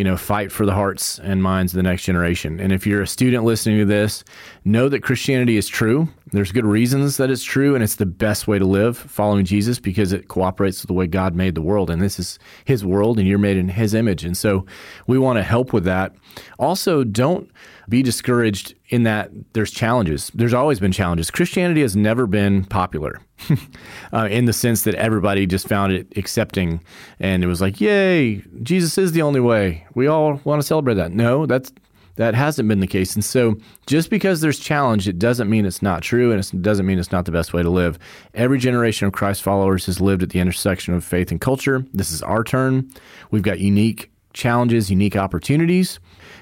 you 0.00 0.04
know, 0.04 0.16
fight 0.16 0.50
for 0.50 0.64
the 0.64 0.72
hearts 0.72 1.18
and 1.18 1.42
minds 1.42 1.74
of 1.74 1.76
the 1.76 1.82
next 1.82 2.04
generation. 2.04 2.58
And 2.58 2.72
if 2.72 2.86
you're 2.86 3.02
a 3.02 3.06
student 3.06 3.44
listening 3.44 3.80
to 3.80 3.84
this, 3.84 4.24
know 4.64 4.88
that 4.88 5.02
Christianity 5.02 5.58
is 5.58 5.68
true. 5.68 6.08
There's 6.32 6.52
good 6.52 6.64
reasons 6.64 7.16
that 7.16 7.30
it's 7.30 7.42
true, 7.42 7.74
and 7.74 7.82
it's 7.82 7.96
the 7.96 8.06
best 8.06 8.46
way 8.46 8.58
to 8.58 8.64
live 8.64 8.96
following 8.96 9.44
Jesus 9.44 9.78
because 9.78 10.12
it 10.12 10.28
cooperates 10.28 10.80
with 10.82 10.88
the 10.88 10.94
way 10.94 11.06
God 11.06 11.34
made 11.34 11.54
the 11.54 11.62
world. 11.62 11.90
And 11.90 12.00
this 12.00 12.18
is 12.18 12.38
His 12.64 12.84
world, 12.84 13.18
and 13.18 13.26
you're 13.26 13.38
made 13.38 13.56
in 13.56 13.68
His 13.68 13.94
image. 13.94 14.24
And 14.24 14.36
so 14.36 14.64
we 15.06 15.18
want 15.18 15.38
to 15.38 15.42
help 15.42 15.72
with 15.72 15.84
that. 15.84 16.14
Also, 16.58 17.02
don't 17.02 17.50
be 17.88 18.02
discouraged 18.02 18.74
in 18.90 19.02
that 19.02 19.30
there's 19.52 19.72
challenges. 19.72 20.30
There's 20.34 20.54
always 20.54 20.78
been 20.78 20.92
challenges. 20.92 21.30
Christianity 21.30 21.82
has 21.82 21.96
never 21.96 22.26
been 22.26 22.64
popular 22.64 23.20
uh, 24.12 24.28
in 24.30 24.44
the 24.44 24.52
sense 24.52 24.82
that 24.82 24.94
everybody 24.94 25.46
just 25.46 25.66
found 25.66 25.92
it 25.92 26.06
accepting 26.16 26.80
and 27.18 27.42
it 27.42 27.48
was 27.48 27.60
like, 27.60 27.80
yay, 27.80 28.42
Jesus 28.62 28.96
is 28.96 29.12
the 29.12 29.22
only 29.22 29.40
way. 29.40 29.86
We 29.94 30.06
all 30.06 30.40
want 30.44 30.60
to 30.60 30.66
celebrate 30.66 30.94
that. 30.94 31.12
No, 31.12 31.46
that's 31.46 31.72
that 32.20 32.34
hasn't 32.34 32.68
been 32.68 32.80
the 32.80 32.86
case. 32.86 33.14
And 33.14 33.24
so 33.24 33.56
just 33.86 34.10
because 34.10 34.42
there's 34.42 34.58
challenge, 34.58 35.08
it 35.08 35.18
doesn't 35.18 35.48
mean 35.48 35.64
it's 35.64 35.80
not 35.80 36.02
true 36.02 36.30
and 36.30 36.38
it 36.38 36.60
doesn't 36.60 36.84
mean 36.84 36.98
it's 36.98 37.10
not 37.10 37.24
the 37.24 37.32
best 37.32 37.54
way 37.54 37.62
to 37.62 37.70
live. 37.70 37.98
Every 38.34 38.58
generation 38.58 39.06
of 39.06 39.14
Christ 39.14 39.42
followers 39.42 39.86
has 39.86 40.02
lived 40.02 40.22
at 40.22 40.28
the 40.28 40.38
intersection 40.38 40.92
of 40.92 41.02
faith 41.02 41.30
and 41.30 41.40
culture. 41.40 41.82
This 41.94 42.12
is 42.12 42.20
our 42.20 42.44
turn. 42.44 42.90
We've 43.30 43.40
got 43.40 43.58
unique 43.58 44.10
challenges, 44.34 44.90
unique 44.90 45.16
opportunities, 45.16 45.98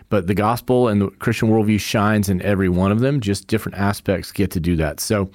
but 0.09 0.27
the 0.27 0.35
gospel 0.35 0.89
and 0.89 1.01
the 1.01 1.11
Christian 1.11 1.49
worldview 1.49 1.79
shines 1.79 2.29
in 2.29 2.43
every 2.43 2.69
one 2.69 2.91
of 2.91 2.99
them. 2.99 3.21
Just 3.21 3.47
different 3.47 3.79
aspects 3.79 4.33
get 4.33 4.51
to 4.51 4.61
do 4.61 4.75
that. 4.75 4.99
So 4.99 5.31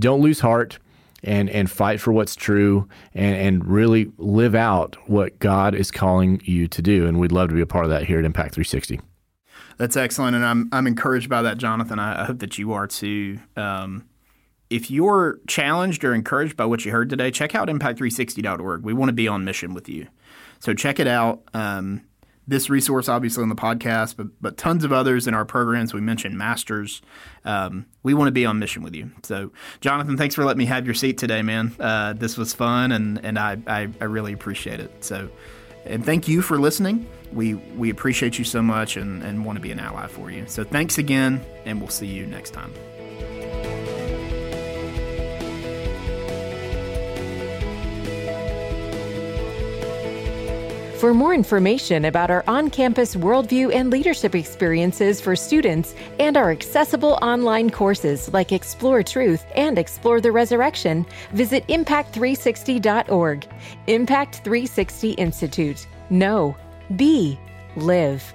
don't 0.00 0.20
lose 0.20 0.40
heart 0.40 0.76
and 1.22 1.48
and 1.50 1.70
fight 1.70 2.00
for 2.00 2.12
what's 2.12 2.34
true 2.34 2.88
and 3.14 3.36
and 3.36 3.64
really 3.64 4.10
live 4.18 4.56
out 4.56 4.96
what 5.08 5.38
God 5.38 5.72
is 5.72 5.92
calling 5.92 6.42
you 6.44 6.66
to 6.66 6.82
do. 6.82 7.06
And 7.06 7.20
we'd 7.20 7.30
love 7.30 7.48
to 7.50 7.54
be 7.54 7.60
a 7.60 7.66
part 7.66 7.84
of 7.84 7.92
that 7.92 8.02
here 8.02 8.18
at 8.18 8.24
Impact 8.24 8.56
360. 8.56 9.00
That's 9.76 9.96
excellent, 9.96 10.36
and 10.36 10.44
I'm 10.44 10.68
I'm 10.72 10.86
encouraged 10.86 11.28
by 11.28 11.42
that, 11.42 11.58
Jonathan. 11.58 11.98
I, 11.98 12.22
I 12.22 12.24
hope 12.24 12.38
that 12.40 12.58
you 12.58 12.72
are 12.72 12.86
too. 12.86 13.40
Um, 13.56 14.04
if 14.70 14.90
you're 14.90 15.40
challenged 15.46 16.04
or 16.04 16.14
encouraged 16.14 16.56
by 16.56 16.64
what 16.64 16.84
you 16.84 16.92
heard 16.92 17.10
today, 17.10 17.30
check 17.30 17.54
out 17.54 17.68
impact360.org. 17.68 18.82
We 18.82 18.92
want 18.92 19.08
to 19.08 19.12
be 19.12 19.28
on 19.28 19.44
mission 19.44 19.74
with 19.74 19.88
you, 19.88 20.08
so 20.60 20.74
check 20.74 21.00
it 21.00 21.06
out. 21.06 21.42
Um, 21.54 22.02
this 22.46 22.68
resource, 22.68 23.08
obviously, 23.08 23.42
on 23.42 23.48
the 23.48 23.54
podcast, 23.54 24.16
but 24.16 24.28
but 24.40 24.56
tons 24.56 24.84
of 24.84 24.92
others 24.92 25.26
in 25.26 25.34
our 25.34 25.44
programs. 25.44 25.94
We 25.94 26.00
mentioned 26.00 26.36
masters. 26.36 27.02
Um, 27.44 27.86
we 28.02 28.14
want 28.14 28.28
to 28.28 28.32
be 28.32 28.46
on 28.46 28.58
mission 28.58 28.82
with 28.82 28.94
you. 28.94 29.10
So, 29.22 29.50
Jonathan, 29.80 30.16
thanks 30.16 30.34
for 30.34 30.44
letting 30.44 30.58
me 30.58 30.66
have 30.66 30.84
your 30.84 30.94
seat 30.94 31.18
today, 31.18 31.42
man. 31.42 31.74
Uh, 31.80 32.12
this 32.12 32.36
was 32.36 32.52
fun, 32.52 32.92
and 32.92 33.24
and 33.24 33.38
I, 33.38 33.58
I 33.66 33.88
I 34.00 34.04
really 34.04 34.32
appreciate 34.32 34.78
it. 34.80 35.04
So, 35.04 35.30
and 35.84 36.04
thank 36.04 36.28
you 36.28 36.42
for 36.42 36.58
listening 36.58 37.06
we 37.34 37.54
we 37.54 37.90
appreciate 37.90 38.38
you 38.38 38.44
so 38.44 38.62
much 38.62 38.96
and, 38.96 39.22
and 39.22 39.44
want 39.44 39.56
to 39.56 39.62
be 39.62 39.72
an 39.72 39.80
ally 39.80 40.06
for 40.06 40.30
you. 40.30 40.44
So 40.46 40.64
thanks 40.64 40.98
again, 40.98 41.44
and 41.64 41.80
we'll 41.80 41.90
see 41.90 42.06
you 42.06 42.26
next 42.26 42.50
time. 42.50 42.72
For 51.04 51.12
more 51.12 51.34
information 51.34 52.06
about 52.06 52.30
our 52.30 52.42
on 52.46 52.70
campus 52.70 53.14
worldview 53.14 53.74
and 53.74 53.90
leadership 53.90 54.34
experiences 54.34 55.20
for 55.20 55.36
students 55.36 55.94
and 56.18 56.34
our 56.34 56.50
accessible 56.50 57.18
online 57.20 57.68
courses 57.68 58.32
like 58.32 58.52
Explore 58.52 59.02
Truth 59.02 59.44
and 59.54 59.78
Explore 59.78 60.22
the 60.22 60.32
Resurrection, 60.32 61.04
visit 61.32 61.66
impact360.org. 61.66 63.46
Impact 63.86 64.36
360 64.36 65.10
Institute. 65.10 65.86
Know 66.08 66.56
be, 66.96 67.38
live. 67.76 68.32